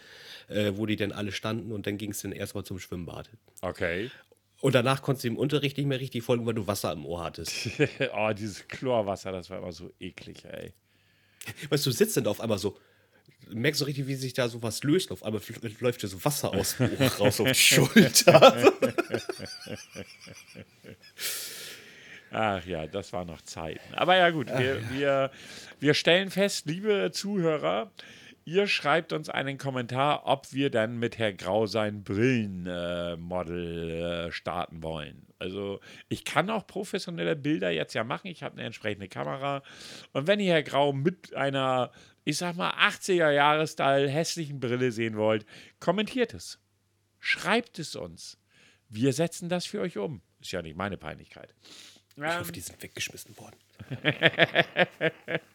[0.48, 3.28] äh, wo die dann alle standen und dann ging es dann erstmal zum Schwimmbad.
[3.60, 4.10] Okay.
[4.64, 7.22] Und danach konntest du im Unterricht nicht mehr richtig folgen, weil du Wasser im Ohr
[7.22, 7.68] hattest.
[8.16, 10.72] oh, dieses Chlorwasser, das war immer so eklig, ey.
[11.68, 12.78] Weißt du, du sitzt dann da auf einmal so,
[13.50, 15.12] merkst so richtig, wie sich da so was löst.
[15.12, 15.42] Auf einmal
[15.80, 18.72] läuft dir so Wasser aus dem Ohr raus auf die Schulter.
[22.30, 23.92] Ach ja, das waren noch Zeiten.
[23.92, 25.30] Aber ja gut, wir, wir,
[25.78, 27.90] wir stellen fest, liebe Zuhörer,
[28.44, 34.32] ihr schreibt uns einen Kommentar, ob wir dann mit Herr Grau sein Brillenmodel äh, äh,
[34.32, 35.26] starten wollen.
[35.38, 38.28] Also ich kann auch professionelle Bilder jetzt ja machen.
[38.28, 39.62] Ich habe eine entsprechende Kamera.
[40.12, 41.90] Und wenn ihr Herr Grau mit einer,
[42.24, 45.46] ich sag mal, 80er-Jahres-Style hässlichen Brille sehen wollt,
[45.80, 46.60] kommentiert es.
[47.20, 48.38] Schreibt es uns.
[48.88, 50.22] Wir setzen das für euch um.
[50.40, 51.54] Ist ja nicht meine Peinlichkeit.
[52.16, 53.56] Ich hoffe, die sind weggeschmissen worden.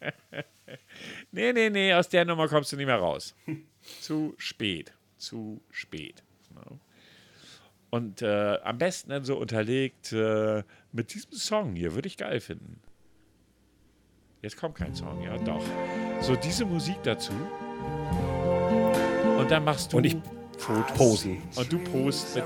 [1.32, 3.36] Nee, nee, nee, aus der Nummer kommst du nicht mehr raus.
[4.01, 4.93] Zu spät.
[5.18, 6.24] Zu spät.
[6.53, 6.80] No.
[7.89, 12.39] Und äh, am besten dann so unterlegt äh, mit diesem Song hier, würde ich geil
[12.39, 12.82] finden.
[14.41, 15.64] Jetzt kommt kein Song, ja, doch.
[16.22, 17.34] So diese Musik dazu.
[19.38, 20.16] Und dann machst du Und ich
[20.57, 20.97] Fotos.
[20.97, 21.41] Posen.
[21.55, 22.45] Und du post mit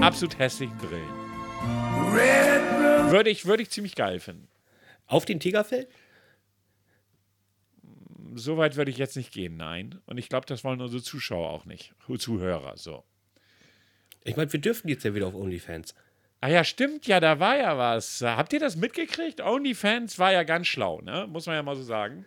[0.00, 1.02] absolut hässlichen Brillen.
[3.10, 4.48] Würde ich, würde ich ziemlich geil finden.
[5.06, 5.88] Auf den Tigerfell?
[8.34, 10.00] So weit würde ich jetzt nicht gehen, nein.
[10.06, 11.92] Und ich glaube, das wollen unsere Zuschauer auch nicht.
[12.18, 13.04] Zuhörer, so.
[14.22, 15.94] Ich meine, wir dürfen jetzt ja wieder auf OnlyFans.
[16.40, 18.22] Ah ja, stimmt ja, da war ja was.
[18.22, 19.40] Habt ihr das mitgekriegt?
[19.40, 21.26] OnlyFans war ja ganz schlau, ne?
[21.28, 22.24] Muss man ja mal so sagen.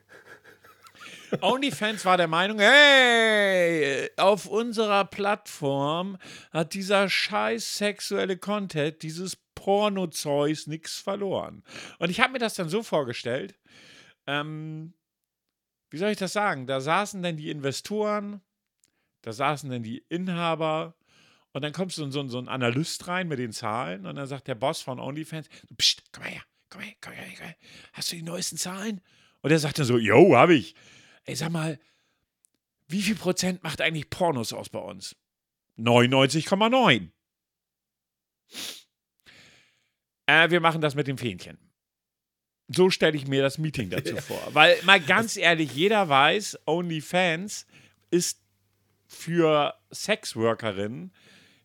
[1.41, 6.17] OnlyFans war der Meinung, hey, auf unserer Plattform
[6.51, 11.63] hat dieser scheiß sexuelle Content, dieses Porno-Zeus nichts verloren.
[11.99, 13.55] Und ich habe mir das dann so vorgestellt,
[14.27, 14.93] ähm,
[15.89, 16.65] wie soll ich das sagen?
[16.65, 18.41] Da saßen dann die Investoren,
[19.21, 20.95] da saßen dann die Inhaber
[21.51, 24.47] und dann kommt so, so, so ein Analyst rein mit den Zahlen und dann sagt
[24.47, 27.55] der Boss von OnlyFans, Psst, komm her, komm her, komm her, komm her.
[27.93, 29.01] Hast du die neuesten Zahlen?
[29.41, 30.73] Und er sagt dann so, yo, hab ich.
[31.25, 31.79] Ey, sag mal,
[32.87, 35.15] wie viel Prozent macht eigentlich Pornos aus bei uns?
[35.77, 37.09] 99,9.
[40.25, 41.57] Äh, wir machen das mit dem Fähnchen.
[42.69, 44.41] So stelle ich mir das Meeting dazu vor.
[44.53, 47.65] Weil, mal ganz ehrlich, jeder weiß, OnlyFans
[48.09, 48.39] ist
[49.07, 51.13] für Sexworkerinnen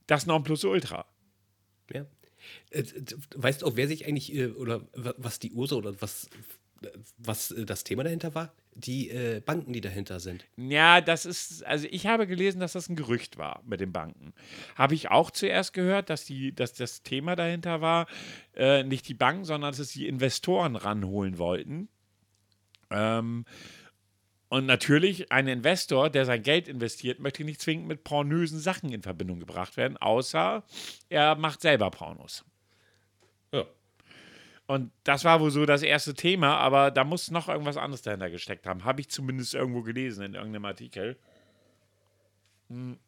[0.07, 1.07] das Nonplusultra.
[1.93, 2.07] Ja.
[2.71, 2.85] Äh,
[3.35, 6.29] Weißt du auch, wer sich eigentlich, äh, oder wa- was die Ursache oder was,
[7.19, 8.55] was äh, das Thema dahinter war?
[8.81, 10.47] Die äh, Banken, die dahinter sind.
[10.57, 14.33] Ja, das ist, also ich habe gelesen, dass das ein Gerücht war mit den Banken.
[14.77, 18.07] Habe ich auch zuerst gehört, dass, die, dass das Thema dahinter war,
[18.55, 21.89] äh, nicht die Banken, sondern dass es die Investoren ranholen wollten.
[22.91, 23.45] Ähm,
[24.51, 29.03] Und natürlich, ein Investor, der sein Geld investiert, möchte nicht zwingend mit pornösen Sachen in
[29.03, 30.65] Verbindung gebracht werden, außer
[31.11, 32.45] er macht selber Pornos.
[34.69, 38.29] Und das war wohl so das erste Thema, aber da muss noch irgendwas anderes dahinter
[38.29, 38.85] gesteckt haben.
[38.85, 41.17] Habe ich zumindest irgendwo gelesen in irgendeinem Artikel.
[42.69, 42.99] Hm.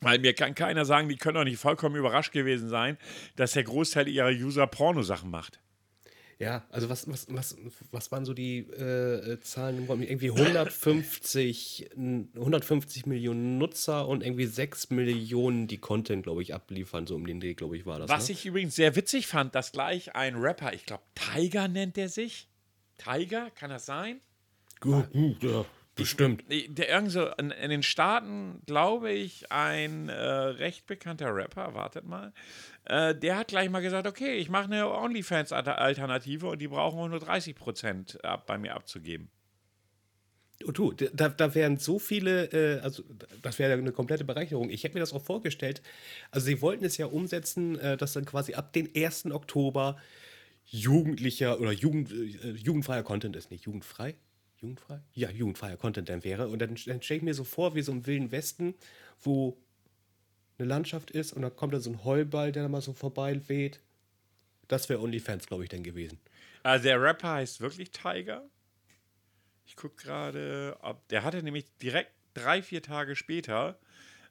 [0.00, 2.96] Weil mir kann keiner sagen, die können doch nicht vollkommen überrascht gewesen sein,
[3.36, 5.60] dass der Großteil ihrer User Pornosachen macht.
[6.40, 7.56] Ja, also was, was, was,
[7.90, 9.88] was waren so die äh, Zahlen?
[9.88, 17.08] Irgendwie 150, n- 150 Millionen Nutzer und irgendwie 6 Millionen, die Content, glaube ich, abliefern.
[17.08, 18.08] So um den Dreh, glaube ich, war das.
[18.08, 18.34] Was ne?
[18.34, 22.48] ich übrigens sehr witzig fand, dass gleich ein Rapper, ich glaube Tiger nennt der sich.
[22.98, 24.20] Tiger, kann das sein?
[24.80, 25.64] Gut, gut, ja,
[25.98, 26.44] bestimmt.
[26.48, 31.74] Nee, Der irgend so in, in den Staaten, glaube ich, ein äh, recht bekannter Rapper,
[31.74, 32.32] wartet mal,
[32.84, 37.08] äh, der hat gleich mal gesagt, okay, ich mache eine OnlyFans-Alternative und die brauchen auch
[37.08, 39.28] nur 30% ab, bei mir abzugeben.
[40.66, 43.04] Oh, du, da, da wären so viele, äh, also
[43.42, 44.70] das wäre eine komplette Bereicherung.
[44.70, 45.82] Ich hätte mir das auch vorgestellt.
[46.30, 49.26] Also sie wollten es ja umsetzen, äh, dass dann quasi ab den 1.
[49.26, 49.96] Oktober
[50.64, 53.50] jugendlicher oder Jugend, äh, jugendfreier Content ist.
[53.50, 54.16] Nicht jugendfrei?
[54.60, 55.00] Jugendfrei?
[55.12, 56.48] Ja, jugendfreier Content dann wäre.
[56.48, 58.74] Und dann, dann stelle ich mir so vor, wie so im Wilden Westen,
[59.20, 59.56] wo
[60.58, 63.40] eine Landschaft ist und dann kommt da so ein Heulball, der da mal so vorbei
[63.48, 63.80] weht.
[64.66, 66.18] Das wäre OnlyFans, glaube ich, dann gewesen.
[66.62, 68.44] Also der Rapper heißt wirklich Tiger.
[69.66, 73.78] Ich gucke gerade, ob der hatte nämlich direkt drei, vier Tage später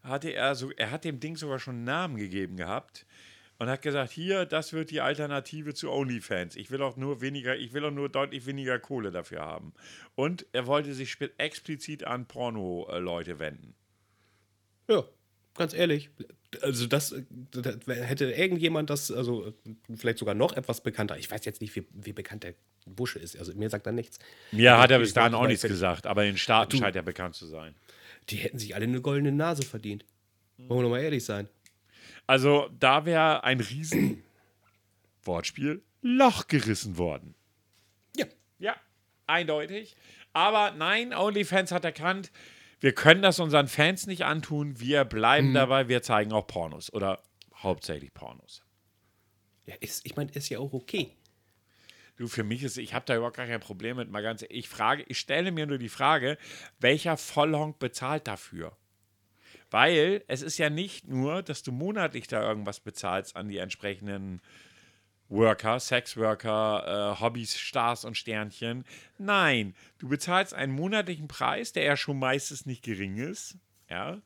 [0.03, 3.05] hatte er so, er hat dem Ding sogar schon einen Namen gegeben gehabt
[3.59, 6.55] und hat gesagt, hier, das wird die Alternative zu OnlyFans.
[6.55, 9.73] Ich will auch nur weniger, ich will auch nur deutlich weniger Kohle dafür haben.
[10.15, 13.73] Und er wollte sich explizit an Porno-Leute wenden.
[14.87, 15.03] Ja,
[15.55, 16.09] ganz ehrlich.
[16.61, 17.13] Also das,
[17.51, 19.53] das hätte irgendjemand das, also
[19.95, 21.17] vielleicht sogar noch etwas bekannter.
[21.17, 22.53] Ich weiß jetzt nicht, wie, wie bekannt der
[22.85, 23.37] Busche ist.
[23.37, 24.19] Also mir sagt er nichts.
[24.51, 25.71] Mir hat er bis dahin auch nichts nicht.
[25.71, 27.75] gesagt, aber in den Staaten scheint er bekannt zu sein.
[28.29, 30.05] Die hätten sich alle eine goldene Nase verdient.
[30.57, 31.49] Wollen wir doch mal ehrlich sein.
[32.27, 34.23] Also da wäre ein riesen
[35.23, 37.35] Wortspiel Loch gerissen worden.
[38.15, 38.25] Ja.
[38.59, 38.75] Ja,
[39.25, 39.95] eindeutig.
[40.33, 42.31] Aber nein, OnlyFans hat erkannt,
[42.79, 44.79] wir können das unseren Fans nicht antun.
[44.79, 47.23] Wir bleiben dabei, wir zeigen auch Pornos oder
[47.55, 48.63] hauptsächlich Pornos.
[49.65, 51.17] ja ist, ich meine, ist ja auch okay.
[52.17, 54.09] Du, für mich ist, ich habe da überhaupt gar kein Problem mit.
[54.11, 56.37] Mal ganz, ich frage, ich stelle mir nur die Frage,
[56.79, 58.75] welcher Vollhonk bezahlt dafür?
[59.69, 64.41] Weil es ist ja nicht nur, dass du monatlich da irgendwas bezahlst an die entsprechenden
[65.29, 68.85] Worker, Sexworker, äh, Hobbys, Stars und Sternchen.
[69.17, 73.57] Nein, du bezahlst einen monatlichen Preis, der ja schon meistens nicht gering ist.
[73.89, 74.21] Ja.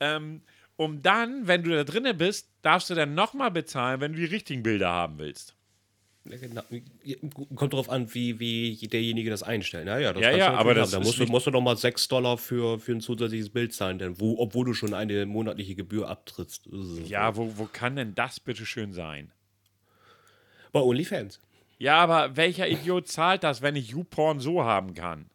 [0.00, 0.42] Ähm,
[0.76, 4.24] um dann, wenn du da drinne bist, darfst du dann nochmal bezahlen, wenn du die
[4.24, 5.54] richtigen Bilder haben willst.
[6.24, 6.62] Ja, genau.
[7.56, 9.86] Kommt drauf an, wie, wie derjenige das einstellt.
[9.86, 10.90] Naja, das Ja, ja, aber das.
[10.92, 13.98] Da musst du, musst du doch mal 6 Dollar für, für ein zusätzliches Bild zahlen,
[13.98, 16.68] denn wo, obwohl du schon eine monatliche Gebühr abtrittst.
[17.06, 19.32] Ja, wo, wo kann denn das bitte schön sein?
[20.70, 21.40] Bei OnlyFans.
[21.78, 25.26] Ja, aber welcher Idiot zahlt das, wenn ich YouPorn so haben kann?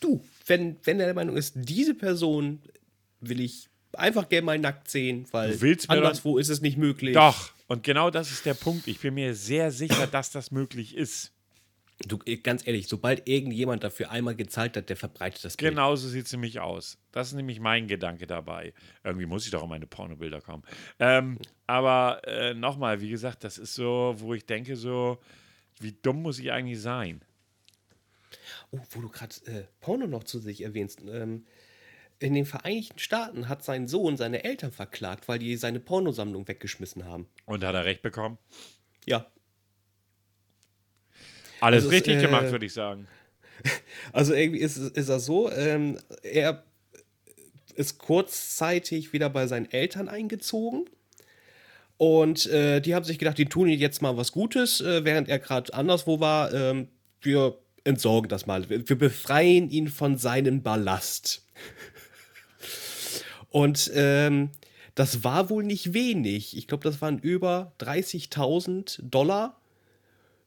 [0.00, 2.60] Du, wenn, wenn er der Meinung ist, diese Person
[3.20, 5.58] will ich einfach gerne mal nackt sehen, weil
[5.88, 7.14] anderswo ist es nicht möglich.
[7.14, 8.86] Doch, und genau das ist der Punkt.
[8.86, 11.32] Ich bin mir sehr sicher, dass das möglich ist.
[12.06, 15.70] Du, äh, ganz ehrlich, sobald irgendjemand dafür einmal gezahlt hat, der verbreitet das Bild.
[15.70, 16.98] Genauso sieht es nämlich aus.
[17.12, 18.74] Das ist nämlich mein Gedanke dabei.
[19.04, 20.64] Irgendwie muss ich doch um meine Pornobilder kommen.
[20.98, 25.18] Ähm, aber äh, nochmal, wie gesagt, das ist so, wo ich denke, so,
[25.78, 27.22] wie dumm muss ich eigentlich sein?
[28.72, 31.00] Oh, wo du gerade äh, Porno noch zu sich erwähnst.
[31.08, 31.46] Ähm,
[32.18, 37.04] in den Vereinigten Staaten hat sein Sohn seine Eltern verklagt, weil die seine Pornosammlung weggeschmissen
[37.04, 37.26] haben.
[37.46, 38.38] Und hat er recht bekommen?
[39.06, 39.26] Ja.
[41.60, 43.06] Alles Also richtig äh, gemacht, würde ich sagen.
[44.12, 46.64] Also irgendwie ist, ist das so, ähm, er
[47.76, 50.84] ist kurzzeitig wieder bei seinen Eltern eingezogen.
[51.96, 55.28] Und äh, die haben sich gedacht, die tun ihm jetzt mal was Gutes, äh, während
[55.28, 56.52] er gerade anderswo war.
[56.52, 56.88] Ähm,
[57.20, 58.68] wir entsorgen das mal.
[58.68, 61.46] Wir befreien ihn von seinem Ballast.
[63.54, 64.50] Und ähm,
[64.96, 66.56] das war wohl nicht wenig.
[66.56, 69.60] Ich glaube, das waren über 30.000 Dollar,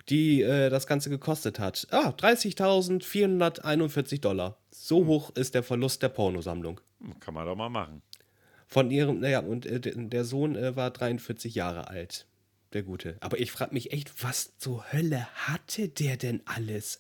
[0.10, 1.88] die äh, das Ganze gekostet hat.
[1.92, 4.58] Ah, 30.441 Dollar.
[4.72, 6.82] So hoch ist der Verlust der Pornosammlung.
[7.22, 8.02] Kann man doch mal machen.
[8.68, 12.26] Von ihrem, naja, und äh, der- der Sohn äh, war 43 Jahre alt.
[12.74, 13.16] Der Gute.
[13.22, 17.00] Aber ich frage mich echt, was zur Hölle hatte der denn alles?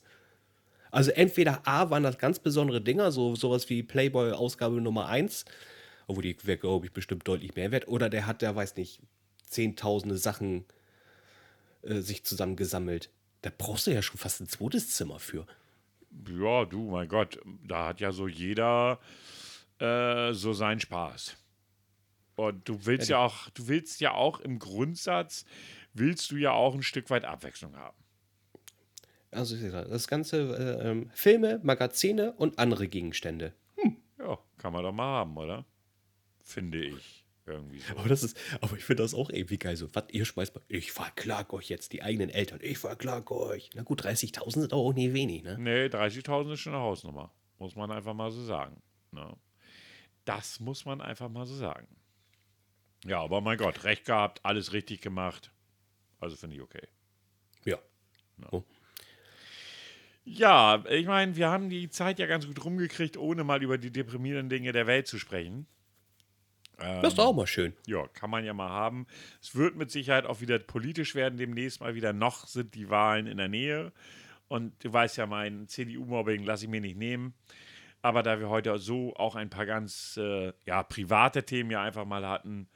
[0.90, 5.44] Also entweder A waren das ganz besondere Dinger, so sowas wie Playboy Ausgabe Nummer 1,
[6.08, 9.02] obwohl die wäre, glaube ich, bestimmt deutlich mehr wert, oder der hat, der weiß nicht,
[9.44, 10.66] zehntausende Sachen
[11.84, 13.10] äh, sich zusammengesammelt.
[13.42, 15.46] Da brauchst du ja schon fast ein zweites Zimmer für.
[16.30, 19.00] Ja, du, mein Gott, da hat ja so jeder
[19.80, 21.38] äh, so seinen Spaß.
[22.36, 25.46] Und du willst ja, auch, du willst ja auch im Grundsatz,
[25.94, 27.98] willst du ja auch ein Stück weit Abwechslung haben.
[29.32, 33.54] Also das Ganze äh, ähm, Filme, Magazine und andere Gegenstände.
[34.18, 35.66] Ja, kann man doch mal haben, oder?
[36.48, 37.26] Finde ich.
[37.46, 37.96] Irgendwie so.
[37.96, 39.76] Aber das ist, aber ich finde das auch irgendwie geil.
[39.78, 43.70] So, was ihr schmeißt, mal- ich verklag euch jetzt, die eigenen Eltern, ich verklag euch.
[43.74, 45.58] Na gut, 30.000 sind auch nie wenig, ne?
[45.58, 47.32] Nee, 30.000 ist schon eine Hausnummer.
[47.60, 48.82] Muss man einfach mal so sagen.
[49.12, 49.36] Ne?
[50.26, 51.88] Das muss man einfach mal so sagen.
[53.06, 55.52] Ja, aber mein Gott, recht gehabt, alles richtig gemacht.
[56.20, 56.86] Also finde ich okay.
[57.64, 57.78] Ja.
[60.26, 63.92] Ja, ich meine, wir haben die Zeit ja ganz gut rumgekriegt, ohne mal über die
[63.92, 65.68] deprimierenden Dinge der Welt zu sprechen.
[66.78, 67.74] Das ist doch auch mal schön.
[67.88, 69.08] Ja, kann man ja mal haben.
[69.42, 72.14] Es wird mit Sicherheit auch wieder politisch werden, demnächst mal wieder.
[72.14, 73.92] Noch sind die Wahlen in der Nähe.
[74.48, 77.34] Und du weißt ja, mein CDU-Mobbing lasse ich mir nicht nehmen.
[78.02, 82.06] Aber da wir heute so auch ein paar ganz äh, ja, private Themen ja einfach
[82.06, 82.70] mal hatten,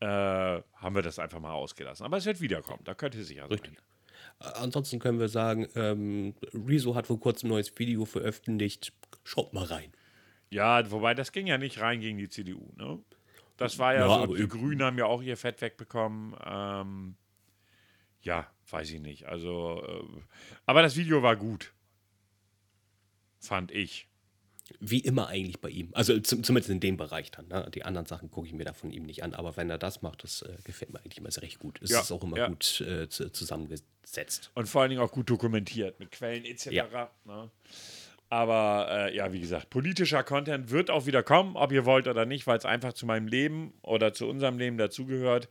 [0.00, 2.04] äh, haben wir das einfach mal ausgelassen.
[2.04, 3.50] Aber es wird wiederkommen, da könnte sicher sein.
[3.50, 3.78] Richtig.
[4.40, 8.92] Äh, Ansonsten können wir sagen, ähm, Rezo hat vor kurzem ein neues Video veröffentlicht.
[9.24, 9.90] Schaut mal rein.
[10.50, 12.70] Ja, wobei das ging ja nicht rein gegen die CDU.
[12.76, 12.98] Ne?
[13.58, 16.34] Das war ja, Ja, so, die Grünen haben ja auch ihr Fett wegbekommen.
[16.46, 17.16] Ähm,
[18.22, 19.26] ja, weiß ich nicht.
[19.26, 20.20] Also, äh,
[20.64, 21.72] aber das Video war gut.
[23.40, 24.06] Fand ich.
[24.80, 25.90] Wie immer eigentlich bei ihm.
[25.94, 27.48] Also zum, zumindest in dem Bereich dann.
[27.48, 27.70] Ne?
[27.74, 29.34] Die anderen Sachen gucke ich mir da von ihm nicht an.
[29.34, 31.80] Aber wenn er das macht, das äh, gefällt mir eigentlich immer sehr recht gut.
[31.82, 32.48] Es Ja, ist auch immer ja.
[32.48, 34.50] gut äh, zu, zusammengesetzt.
[34.54, 36.66] Und vor allen Dingen auch gut dokumentiert mit Quellen etc.
[36.66, 37.10] Ja.
[37.24, 37.50] Ne?
[38.30, 42.26] Aber äh, ja, wie gesagt, politischer Content wird auch wieder kommen, ob ihr wollt oder
[42.26, 45.48] nicht, weil es einfach zu meinem Leben oder zu unserem Leben dazugehört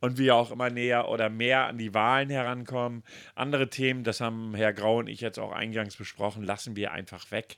[0.00, 3.02] und wir auch immer näher oder mehr an die Wahlen herankommen.
[3.34, 7.30] Andere Themen, das haben Herr Grau und ich jetzt auch eingangs besprochen, lassen wir einfach
[7.30, 7.56] weg.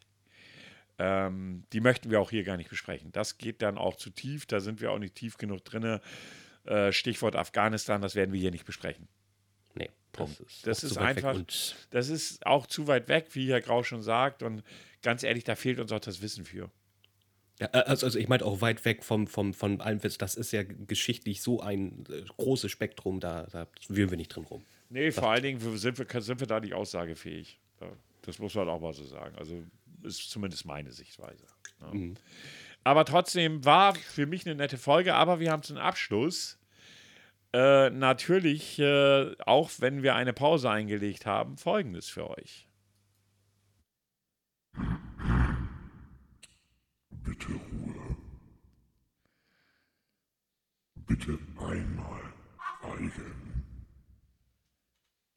[0.98, 3.10] Ähm, die möchten wir auch hier gar nicht besprechen.
[3.10, 5.98] Das geht dann auch zu tief, da sind wir auch nicht tief genug drin.
[6.64, 9.08] Äh, Stichwort Afghanistan, das werden wir hier nicht besprechen.
[10.12, 10.40] Punkt.
[10.40, 11.40] Das ist, Das ist einfach-
[11.90, 14.42] Das ist auch zu weit weg, wie Herr Grau schon sagt.
[14.42, 14.62] Und
[15.02, 16.70] ganz ehrlich, da fehlt uns auch das Wissen für.
[17.60, 20.16] Ja, also, also ich meinte auch weit weg vom, vom, von allem, Witz.
[20.16, 24.44] das ist ja geschichtlich so ein äh, großes Spektrum, da, da wühlen wir nicht drin
[24.44, 24.64] rum.
[24.88, 27.60] Nee, vor allen Dingen sind wir, sind wir da nicht aussagefähig.
[28.22, 29.34] Das muss man auch mal so sagen.
[29.36, 29.62] Also
[30.02, 31.44] ist zumindest meine Sichtweise.
[31.80, 31.92] Ja.
[32.84, 36.58] Aber trotzdem war für mich eine nette Folge, aber wir haben zum Abschluss
[37.52, 42.68] äh, natürlich, äh, auch wenn wir eine Pause eingelegt haben, folgendes für euch.
[47.10, 48.16] Bitte Ruhe.
[51.06, 52.32] Bitte einmal
[52.80, 53.66] schweigen.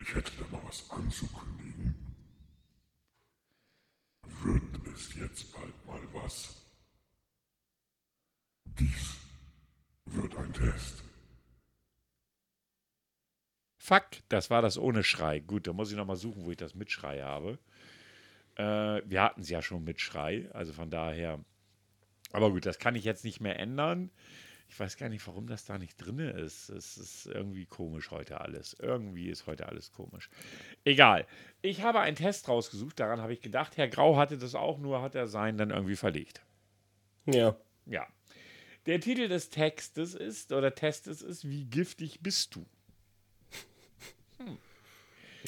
[0.01, 1.95] Ich hätte da mal was anzukündigen.
[4.43, 6.61] Wird es jetzt bald mal was?
[8.65, 9.15] Dies
[10.05, 11.02] wird ein Test.
[13.83, 15.41] Fuck, das war das ohne Schrei.
[15.41, 17.59] Gut, da muss ich nochmal suchen, wo ich das mit Schrei habe.
[18.55, 21.43] Äh, wir hatten es ja schon mit Schrei, also von daher.
[22.31, 24.09] Aber gut, das kann ich jetzt nicht mehr ändern.
[24.69, 26.69] Ich weiß gar nicht, warum das da nicht drin ist.
[26.69, 28.73] Es ist irgendwie komisch heute alles.
[28.79, 30.29] Irgendwie ist heute alles komisch.
[30.85, 31.27] Egal.
[31.61, 33.75] Ich habe einen Test rausgesucht, daran habe ich gedacht.
[33.75, 36.41] Herr Grau hatte das auch, nur hat er seinen dann irgendwie verlegt.
[37.25, 37.57] Ja.
[37.85, 38.07] Ja.
[38.85, 42.65] Der Titel des Textes ist, oder Testes ist, wie giftig bist du?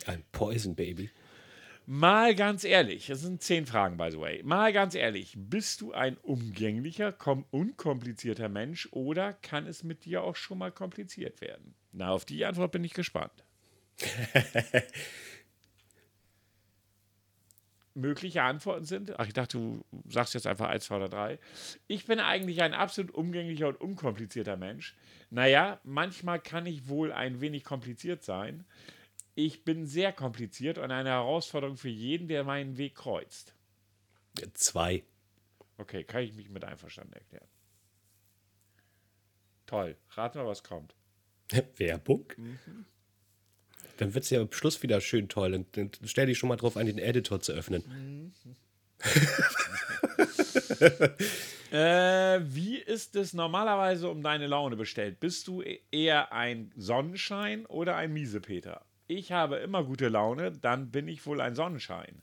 [0.06, 1.10] Ein Poison Baby.
[1.88, 4.41] Mal ganz ehrlich, es sind zehn Fragen, by the way.
[4.43, 10.24] Mal ganz ehrlich, bist du ein umgänglicher, kom unkomplizierter Mensch oder kann es mit dir
[10.24, 11.76] auch schon mal kompliziert werden?
[11.91, 13.43] Na, auf die Antwort bin ich gespannt.
[17.93, 21.39] Mögliche Antworten sind, ach, ich dachte, du sagst jetzt einfach eins, zwei oder drei.
[21.88, 24.96] Ich bin eigentlich ein absolut umgänglicher und unkomplizierter Mensch.
[25.30, 28.66] Naja, manchmal kann ich wohl ein wenig kompliziert sein.
[29.36, 33.53] Ich bin sehr kompliziert und eine Herausforderung für jeden, der meinen Weg kreuzt.
[34.53, 35.03] Zwei.
[35.77, 37.47] Okay, kann ich mich mit einverstanden erklären.
[39.65, 39.97] Toll.
[40.11, 40.95] Rat mal, was kommt.
[41.77, 42.31] Werbung?
[43.97, 45.53] Dann wird es ja am Schluss wieder schön toll.
[45.53, 48.33] Und dann stell dich schon mal drauf ein, den Editor zu öffnen.
[51.71, 55.19] Äh, wie ist es normalerweise um deine Laune bestellt?
[55.19, 58.86] Bist du e- eher ein Sonnenschein oder ein Miesepeter?
[59.08, 62.22] Ich habe immer gute Laune, dann bin ich wohl ein Sonnenschein.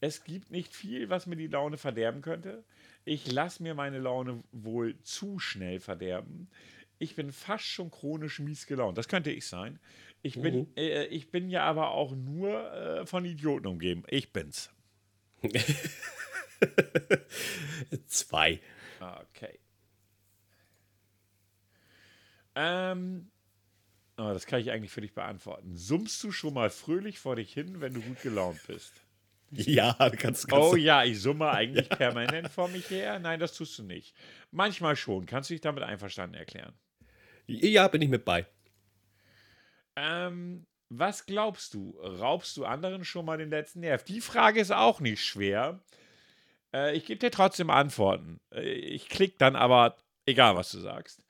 [0.00, 2.64] Es gibt nicht viel, was mir die Laune verderben könnte.
[3.04, 6.48] Ich lasse mir meine Laune wohl zu schnell verderben.
[6.98, 8.96] Ich bin fast schon chronisch mies gelaunt.
[8.96, 9.78] Das könnte ich sein.
[10.22, 14.04] Ich bin, äh, ich bin ja aber auch nur äh, von Idioten umgeben.
[14.08, 14.70] Ich bin's.
[18.06, 18.60] Zwei.
[19.00, 19.58] Okay.
[22.54, 23.31] Ähm,
[24.16, 25.76] oh, das kann ich eigentlich für dich beantworten.
[25.76, 28.92] Summst du schon mal fröhlich vor dich hin, wenn du gut gelaunt bist?
[29.54, 33.18] Ja, kannst, kannst Oh ja, ich summe eigentlich permanent vor mich her.
[33.18, 34.14] Nein, das tust du nicht.
[34.50, 35.26] Manchmal schon.
[35.26, 36.72] Kannst du dich damit einverstanden erklären?
[37.46, 38.46] Ja, bin ich mit bei.
[39.94, 41.98] Ähm, was glaubst du?
[42.00, 44.04] Raubst du anderen schon mal den letzten Nerv?
[44.04, 45.80] Die Frage ist auch nicht schwer.
[46.74, 48.40] Äh, ich gebe dir trotzdem Antworten.
[48.52, 51.24] Äh, ich klick dann aber, egal was du sagst.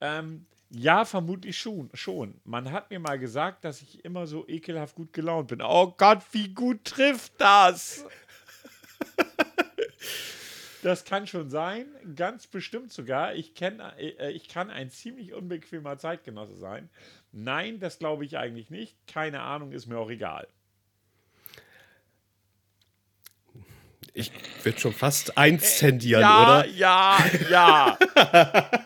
[0.00, 2.40] Ähm, ja, vermutlich schon, schon.
[2.44, 5.62] Man hat mir mal gesagt, dass ich immer so ekelhaft gut gelaunt bin.
[5.62, 8.04] Oh Gott, wie gut trifft das?
[10.82, 13.34] Das kann schon sein, ganz bestimmt sogar.
[13.34, 16.88] Ich, kenn, äh, ich kann ein ziemlich unbequemer Zeitgenosse sein.
[17.32, 18.94] Nein, das glaube ich eigentlich nicht.
[19.08, 20.46] Keine Ahnung, ist mir auch egal.
[24.14, 24.30] Ich
[24.62, 26.66] würde schon fast eins tendieren, ja, oder?
[26.68, 27.18] ja,
[27.50, 27.98] ja.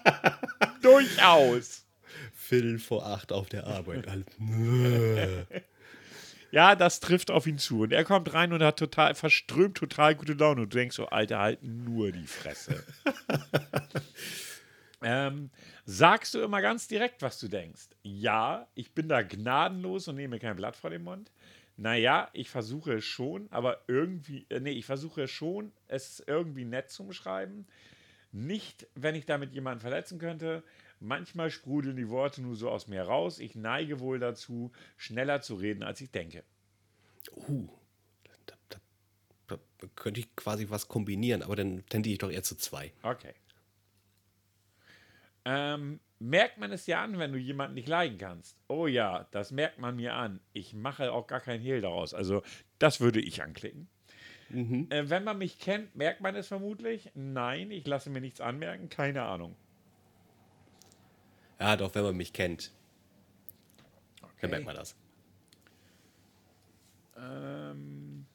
[0.91, 1.87] Durchaus.
[2.35, 4.07] Viertel vor acht auf der Arbeit.
[6.53, 7.83] Ja, das trifft auf ihn zu.
[7.83, 10.63] Und er kommt rein und hat total, verströmt total gute Laune.
[10.63, 12.85] Und du denkst so, Alter, halt nur die Fresse.
[15.03, 15.51] ähm,
[15.85, 17.91] sagst du immer ganz direkt, was du denkst?
[18.03, 21.31] Ja, ich bin da gnadenlos und nehme kein Blatt vor den Mund.
[21.77, 26.65] Naja, ich versuche es schon, aber irgendwie, äh, nee, ich versuche es schon, es irgendwie
[26.65, 27.67] nett zu beschreiben.
[28.33, 30.63] Nicht, wenn ich damit jemanden verletzen könnte.
[31.01, 33.39] Manchmal sprudeln die Worte nur so aus mir raus.
[33.39, 36.45] Ich neige wohl dazu, schneller zu reden, als ich denke.
[37.49, 37.69] uh,
[38.47, 38.79] da, da,
[39.49, 42.93] da, da könnte ich quasi was kombinieren, aber dann tendiere ich doch eher zu zwei.
[43.03, 43.35] Okay.
[45.45, 48.57] Ähm, merkt man es dir an, wenn du jemanden nicht leiden kannst?
[48.69, 50.41] Oh ja, das merkt man mir an.
[50.53, 52.15] Ich mache auch gar keinen Hehl daraus.
[52.15, 52.43] Also,
[52.79, 53.89] das würde ich anklicken.
[54.53, 57.11] Äh, wenn man mich kennt, merkt man es vermutlich?
[57.15, 58.89] Nein, ich lasse mir nichts anmerken.
[58.89, 59.55] Keine Ahnung.
[61.59, 62.73] Ja, doch, wenn man mich kennt,
[64.41, 64.97] dann merkt man das.
[67.17, 68.27] Ähm,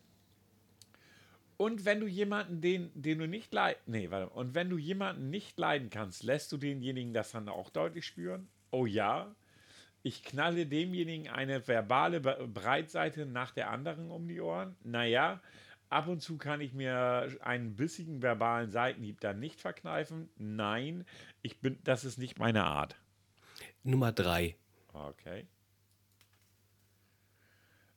[1.57, 5.29] und wenn du jemanden, den, den du nicht leiden, nee, warte, und wenn du jemanden
[5.29, 8.47] nicht leiden kannst, lässt du denjenigen das dann auch deutlich spüren?
[8.71, 9.33] Oh ja,
[10.03, 14.75] ich knalle demjenigen eine verbale Breitseite nach der anderen um die Ohren.
[14.83, 15.41] Naja,
[15.89, 20.29] ab und zu kann ich mir einen bissigen verbalen Seitenhieb dann nicht verkneifen.
[20.37, 21.05] Nein,
[21.41, 22.95] ich bin, das ist nicht meine Art.
[23.83, 24.55] Nummer drei.
[24.93, 25.47] Okay.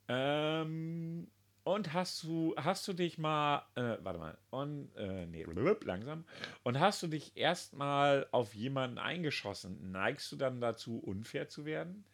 [0.09, 1.29] Ähm,
[1.65, 6.25] und hast du, hast du dich mal, äh, warte mal, und, äh, nee, blub, langsam.
[6.63, 9.93] Und hast du dich erstmal auf jemanden eingeschossen?
[9.93, 12.05] Neigst du dann dazu, unfair zu werden?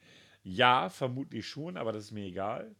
[0.42, 2.74] Ja, vermutlich schon, aber das ist mir egal.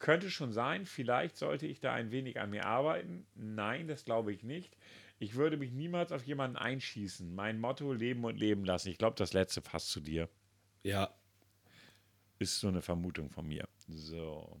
[0.00, 3.26] Könnte schon sein, vielleicht sollte ich da ein wenig an mir arbeiten.
[3.36, 4.76] Nein, das glaube ich nicht.
[5.20, 7.34] Ich würde mich niemals auf jemanden einschießen.
[7.34, 8.88] Mein Motto, leben und leben lassen.
[8.88, 10.28] Ich glaube, das letzte passt zu dir.
[10.82, 11.14] Ja,
[12.38, 13.68] Ist so eine Vermutung von mir.
[13.88, 14.60] So.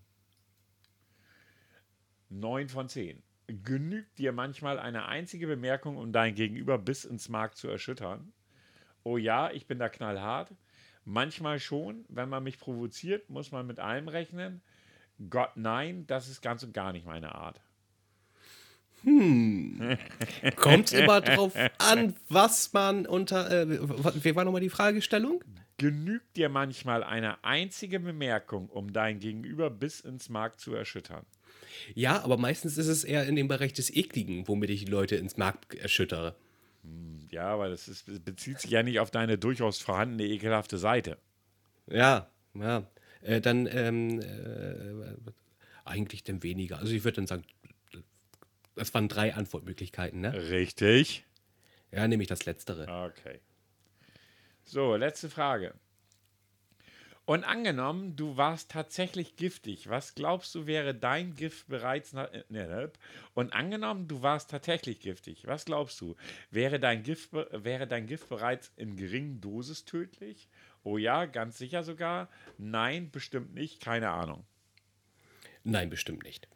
[2.28, 3.22] 9 von 10.
[3.48, 8.32] Genügt dir manchmal eine einzige Bemerkung, um dein Gegenüber bis ins Mark zu erschüttern?
[9.02, 10.54] Oh ja, ich bin da knallhart.
[11.04, 12.04] Manchmal schon.
[12.08, 14.62] Wenn man mich provoziert, muss man mit allem rechnen.
[15.28, 17.60] Gott, nein, das ist ganz und gar nicht meine Art.
[20.56, 23.50] kommt immer drauf an, was man unter.
[23.50, 23.80] Äh,
[24.24, 25.42] wie war nochmal die Fragestellung?
[25.78, 31.24] Genügt dir manchmal eine einzige Bemerkung, um dein Gegenüber bis ins Mark zu erschüttern?
[31.94, 35.16] Ja, aber meistens ist es eher in dem Bereich des Ekligen, womit ich die Leute
[35.16, 36.34] ins Markt erschüttere.
[37.30, 41.16] Ja, aber das ist, bezieht sich ja nicht auf deine durchaus vorhandene ekelhafte Seite.
[41.86, 42.84] Ja, ja.
[43.22, 45.30] Äh, dann ähm, äh,
[45.84, 46.78] eigentlich dann weniger.
[46.78, 47.44] Also ich würde dann sagen,
[48.74, 50.32] das waren drei Antwortmöglichkeiten, ne?
[50.50, 51.24] Richtig.
[51.92, 52.82] Ja, nehme ich das Letztere.
[52.82, 53.40] Okay.
[54.64, 55.74] So, letzte Frage.
[57.30, 62.42] Und angenommen, du warst tatsächlich giftig, was glaubst du wäre dein Gift bereits nach, äh,
[62.48, 62.90] ne,
[63.34, 66.16] und angenommen, du warst tatsächlich giftig, was glaubst du,
[66.50, 70.48] wäre dein Gift wäre dein Gift bereits in geringen Dosis tödlich?
[70.82, 72.28] Oh ja, ganz sicher sogar.
[72.58, 74.46] Nein, bestimmt nicht, keine Ahnung.
[75.62, 76.48] Nein, bestimmt nicht.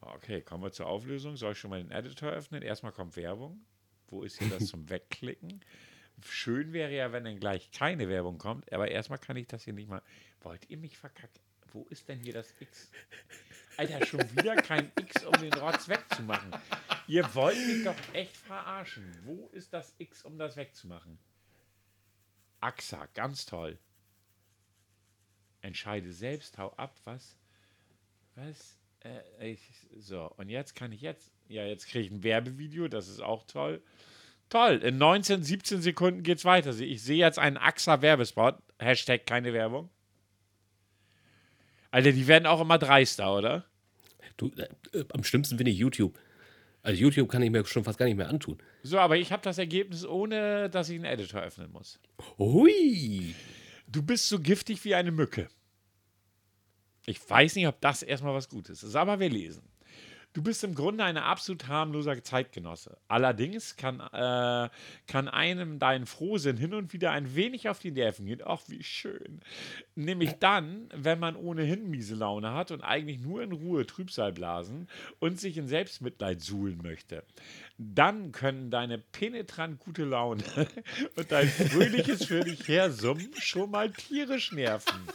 [0.00, 1.36] Okay, kommen wir zur Auflösung.
[1.36, 2.62] Soll ich schon mal den Editor öffnen?
[2.62, 3.64] Erstmal kommt Werbung.
[4.08, 5.60] Wo ist hier das zum Wegklicken?
[6.24, 9.72] Schön wäre ja, wenn dann gleich keine Werbung kommt, aber erstmal kann ich das hier
[9.72, 10.02] nicht mal.
[10.40, 11.40] Wollt ihr mich verkacken?
[11.72, 12.90] Wo ist denn hier das X?
[13.76, 16.50] Alter, schon wieder kein X, um den Rotz wegzumachen.
[17.06, 19.10] Ihr wollt mich doch echt verarschen.
[19.24, 21.18] Wo ist das X, um das wegzumachen?
[22.62, 23.78] AXA, ganz toll.
[25.60, 27.36] Entscheide selbst, hau ab, was?
[28.34, 28.78] Was?
[29.04, 29.60] Äh, ich,
[29.98, 33.44] so, und jetzt kann ich jetzt, ja, jetzt kriege ich ein Werbevideo, das ist auch
[33.46, 33.82] toll.
[34.48, 36.78] Toll, in 19, 17 Sekunden geht's weiter.
[36.78, 39.88] Ich sehe jetzt einen AXA-Werbespot, Hashtag keine Werbung.
[41.90, 43.64] Alter, die werden auch immer dreister, oder?
[44.36, 44.50] Du,
[44.92, 46.18] äh, am schlimmsten finde ich YouTube.
[46.82, 48.58] Also YouTube kann ich mir schon fast gar nicht mehr antun.
[48.82, 52.00] So, aber ich habe das Ergebnis, ohne dass ich einen Editor öffnen muss.
[52.38, 53.34] Hui.
[53.86, 55.48] Du bist so giftig wie eine Mücke.
[57.06, 59.62] Ich weiß nicht, ob das erstmal was Gutes ist, aber wir lesen.
[60.34, 62.96] Du bist im Grunde ein absolut harmloser Zeitgenosse.
[63.06, 64.70] Allerdings kann, äh,
[65.06, 68.40] kann einem dein Frohsinn hin und wieder ein wenig auf die Nerven gehen.
[68.44, 69.40] Ach, wie schön.
[69.94, 74.88] Nämlich dann, wenn man ohnehin miese Laune hat und eigentlich nur in Ruhe Trübsal blasen
[75.18, 77.24] und sich in Selbstmitleid suhlen möchte.
[77.76, 80.44] Dann können deine penetrant gute Laune
[81.16, 85.08] und dein fröhliches für dich hersummen schon mal tierisch nerven.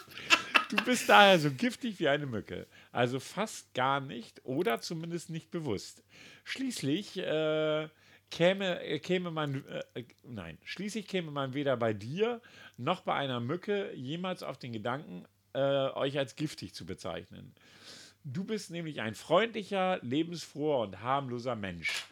[0.69, 2.67] Du bist daher so giftig wie eine Mücke.
[2.91, 6.03] Also fast gar nicht oder zumindest nicht bewusst.
[6.43, 7.87] Schließlich äh,
[8.29, 9.65] käme, äh, käme man,
[9.95, 12.41] äh, nein, schließlich käme man weder bei dir
[12.75, 17.55] noch bei einer Mücke jemals auf den Gedanken, äh, euch als giftig zu bezeichnen.
[18.25, 22.03] Du bist nämlich ein freundlicher, lebensfroher und harmloser Mensch.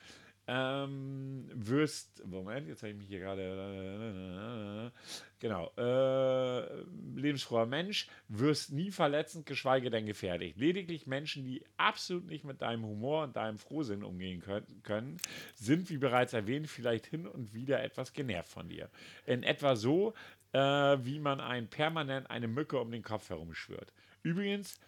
[0.47, 4.91] Ähm, wirst, Moment, jetzt habe ich mich hier gerade,
[5.39, 6.83] genau, äh,
[7.15, 10.55] lebensfroher Mensch, wirst nie verletzend, geschweige denn gefährlich.
[10.55, 14.43] Lediglich Menschen, die absolut nicht mit deinem Humor und deinem Frohsinn umgehen
[14.83, 15.17] können,
[15.55, 18.91] sind, wie bereits erwähnt, vielleicht hin und wieder etwas genervt von dir.
[19.25, 20.13] In etwa so,
[20.51, 23.93] äh, wie man ein permanent eine Mücke um den Kopf herumschwört.
[24.21, 24.79] Übrigens,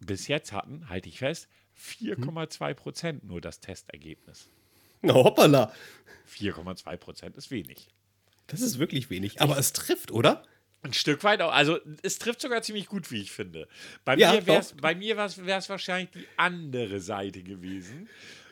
[0.00, 4.50] bis jetzt hatten, halte ich fest, 4,2 Prozent nur das Testergebnis.
[5.02, 5.72] Na, hoppala.
[6.30, 7.88] 4,2 Prozent ist wenig.
[8.46, 9.40] Das ist wirklich wenig.
[9.40, 10.42] Aber es trifft, oder?
[10.82, 11.52] Ein Stück weit auch.
[11.52, 13.68] Also es trifft sogar ziemlich gut, wie ich finde.
[14.04, 14.76] Bei Ja, mir wäre es doch.
[14.80, 18.08] bei mir wär's, wär's wahrscheinlich die andere Seite gewesen.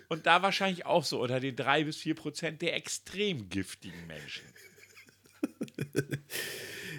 [0.09, 4.45] Und da wahrscheinlich auch so unter den 3 bis 4 Prozent der extrem giftigen Menschen.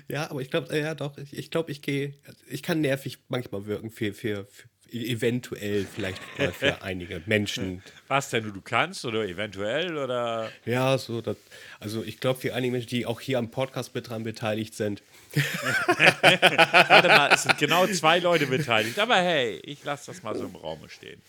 [0.09, 2.13] Ja, aber ich glaube, ja doch, ich, ich glaube, ich gehe,
[2.47, 7.83] ich kann nervig manchmal wirken für, für, für eventuell vielleicht mal für einige Menschen.
[8.07, 10.51] Was denn du, du kannst oder eventuell oder.
[10.65, 11.38] Ja, so, das,
[11.79, 15.01] also ich glaube, für einige Menschen, die auch hier am Podcast mit dran beteiligt sind.
[15.33, 18.99] Warte mal, es sind genau zwei Leute beteiligt.
[18.99, 21.21] Aber hey, ich lasse das mal so im Raum stehen.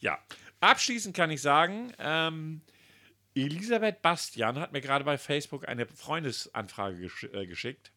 [0.00, 0.18] Ja,
[0.60, 2.62] abschließend kann ich sagen, ähm,
[3.34, 7.92] Elisabeth Bastian hat mir gerade bei Facebook eine Freundesanfrage gesch äh, geschickt.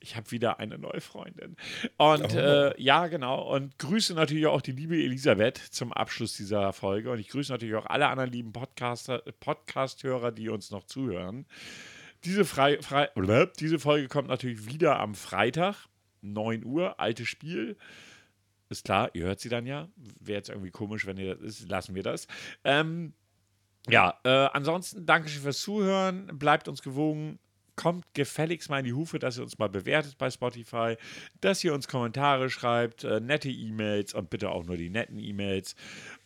[0.00, 1.56] Ich habe wieder eine neue Freundin.
[1.96, 3.54] Und äh, ja, genau.
[3.54, 7.10] Und grüße natürlich auch die liebe Elisabeth zum Abschluss dieser Folge.
[7.10, 11.46] Und ich grüße natürlich auch alle anderen lieben Podcaster, Podcast-Hörer, die uns noch zuhören.
[12.24, 12.78] Diese, frei,
[13.14, 15.86] blöp, diese Folge kommt natürlich wieder am Freitag,
[16.20, 17.76] 9 Uhr, altes Spiel.
[18.68, 19.88] Ist klar, ihr hört sie dann ja.
[20.20, 22.26] Wäre jetzt irgendwie komisch, wenn ihr das ist, lassen wir das.
[22.64, 23.14] Ähm,
[23.88, 26.26] ja, äh, ansonsten Dankeschön fürs Zuhören.
[26.38, 27.38] Bleibt uns gewogen.
[27.78, 30.96] Kommt gefälligst mal in die Hufe, dass ihr uns mal bewertet bei Spotify,
[31.40, 35.76] dass ihr uns Kommentare schreibt, äh, nette E-Mails und bitte auch nur die netten E-Mails.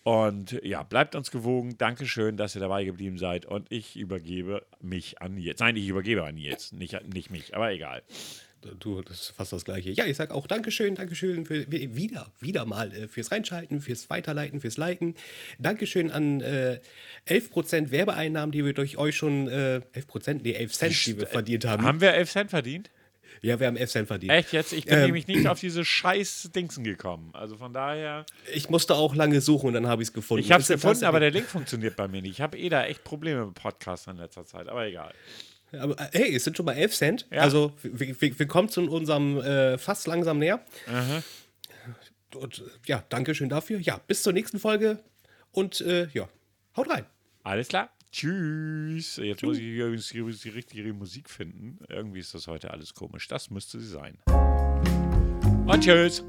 [0.02, 1.76] Und ja, bleibt uns gewogen.
[1.76, 3.44] Dankeschön, dass ihr dabei geblieben seid.
[3.44, 5.60] Und ich übergebe mich an Nils.
[5.60, 6.72] Nein, ich übergebe an Nils.
[6.72, 8.02] Nicht, nicht mich, aber egal.
[8.78, 9.90] Du, das ist fast das Gleiche.
[9.90, 14.60] Ja, ich sag auch Dankeschön, Dankeschön für, wieder, wieder mal äh, fürs Reinschalten, fürs Weiterleiten,
[14.60, 15.14] fürs Liken.
[15.58, 16.80] Dankeschön an äh,
[17.28, 21.64] 11% Werbeeinnahmen, die wir durch euch schon, äh, 11%, nee, 11 Cent, die wir verdient
[21.64, 21.82] haben.
[21.82, 22.90] Haben wir 11 Cent verdient?
[23.40, 24.32] Ja, wir haben 11 Cent verdient.
[24.32, 24.72] Echt jetzt?
[24.72, 25.06] Ich bin Ähm.
[25.06, 27.30] nämlich nicht auf diese scheiß Dingsen gekommen.
[27.32, 28.24] Also von daher.
[28.54, 30.44] Ich musste auch lange suchen und dann habe ich es gefunden.
[30.44, 32.32] Ich habe es gefunden, aber der Link funktioniert bei mir nicht.
[32.32, 35.12] Ich habe eh da echt Probleme mit Podcasts in letzter Zeit, aber egal.
[35.78, 37.26] Aber, äh, hey, es sind schon mal 11 Cent.
[37.30, 37.42] Ja.
[37.42, 40.64] Also, wir, kommen zu unserem äh, fast langsam näher.
[42.34, 43.78] Und äh, ja, Dankeschön dafür.
[43.78, 44.98] Ja, bis zur nächsten Folge
[45.50, 46.28] und äh, ja,
[46.76, 47.06] haut rein.
[47.42, 47.90] Alles klar.
[48.10, 49.16] Tschüss.
[49.16, 51.78] Jetzt muss ich übrigens die, die richtige Musik finden.
[51.88, 53.26] Irgendwie ist das heute alles komisch.
[53.28, 54.18] Das müsste sie sein.
[55.66, 56.22] Und tschüss.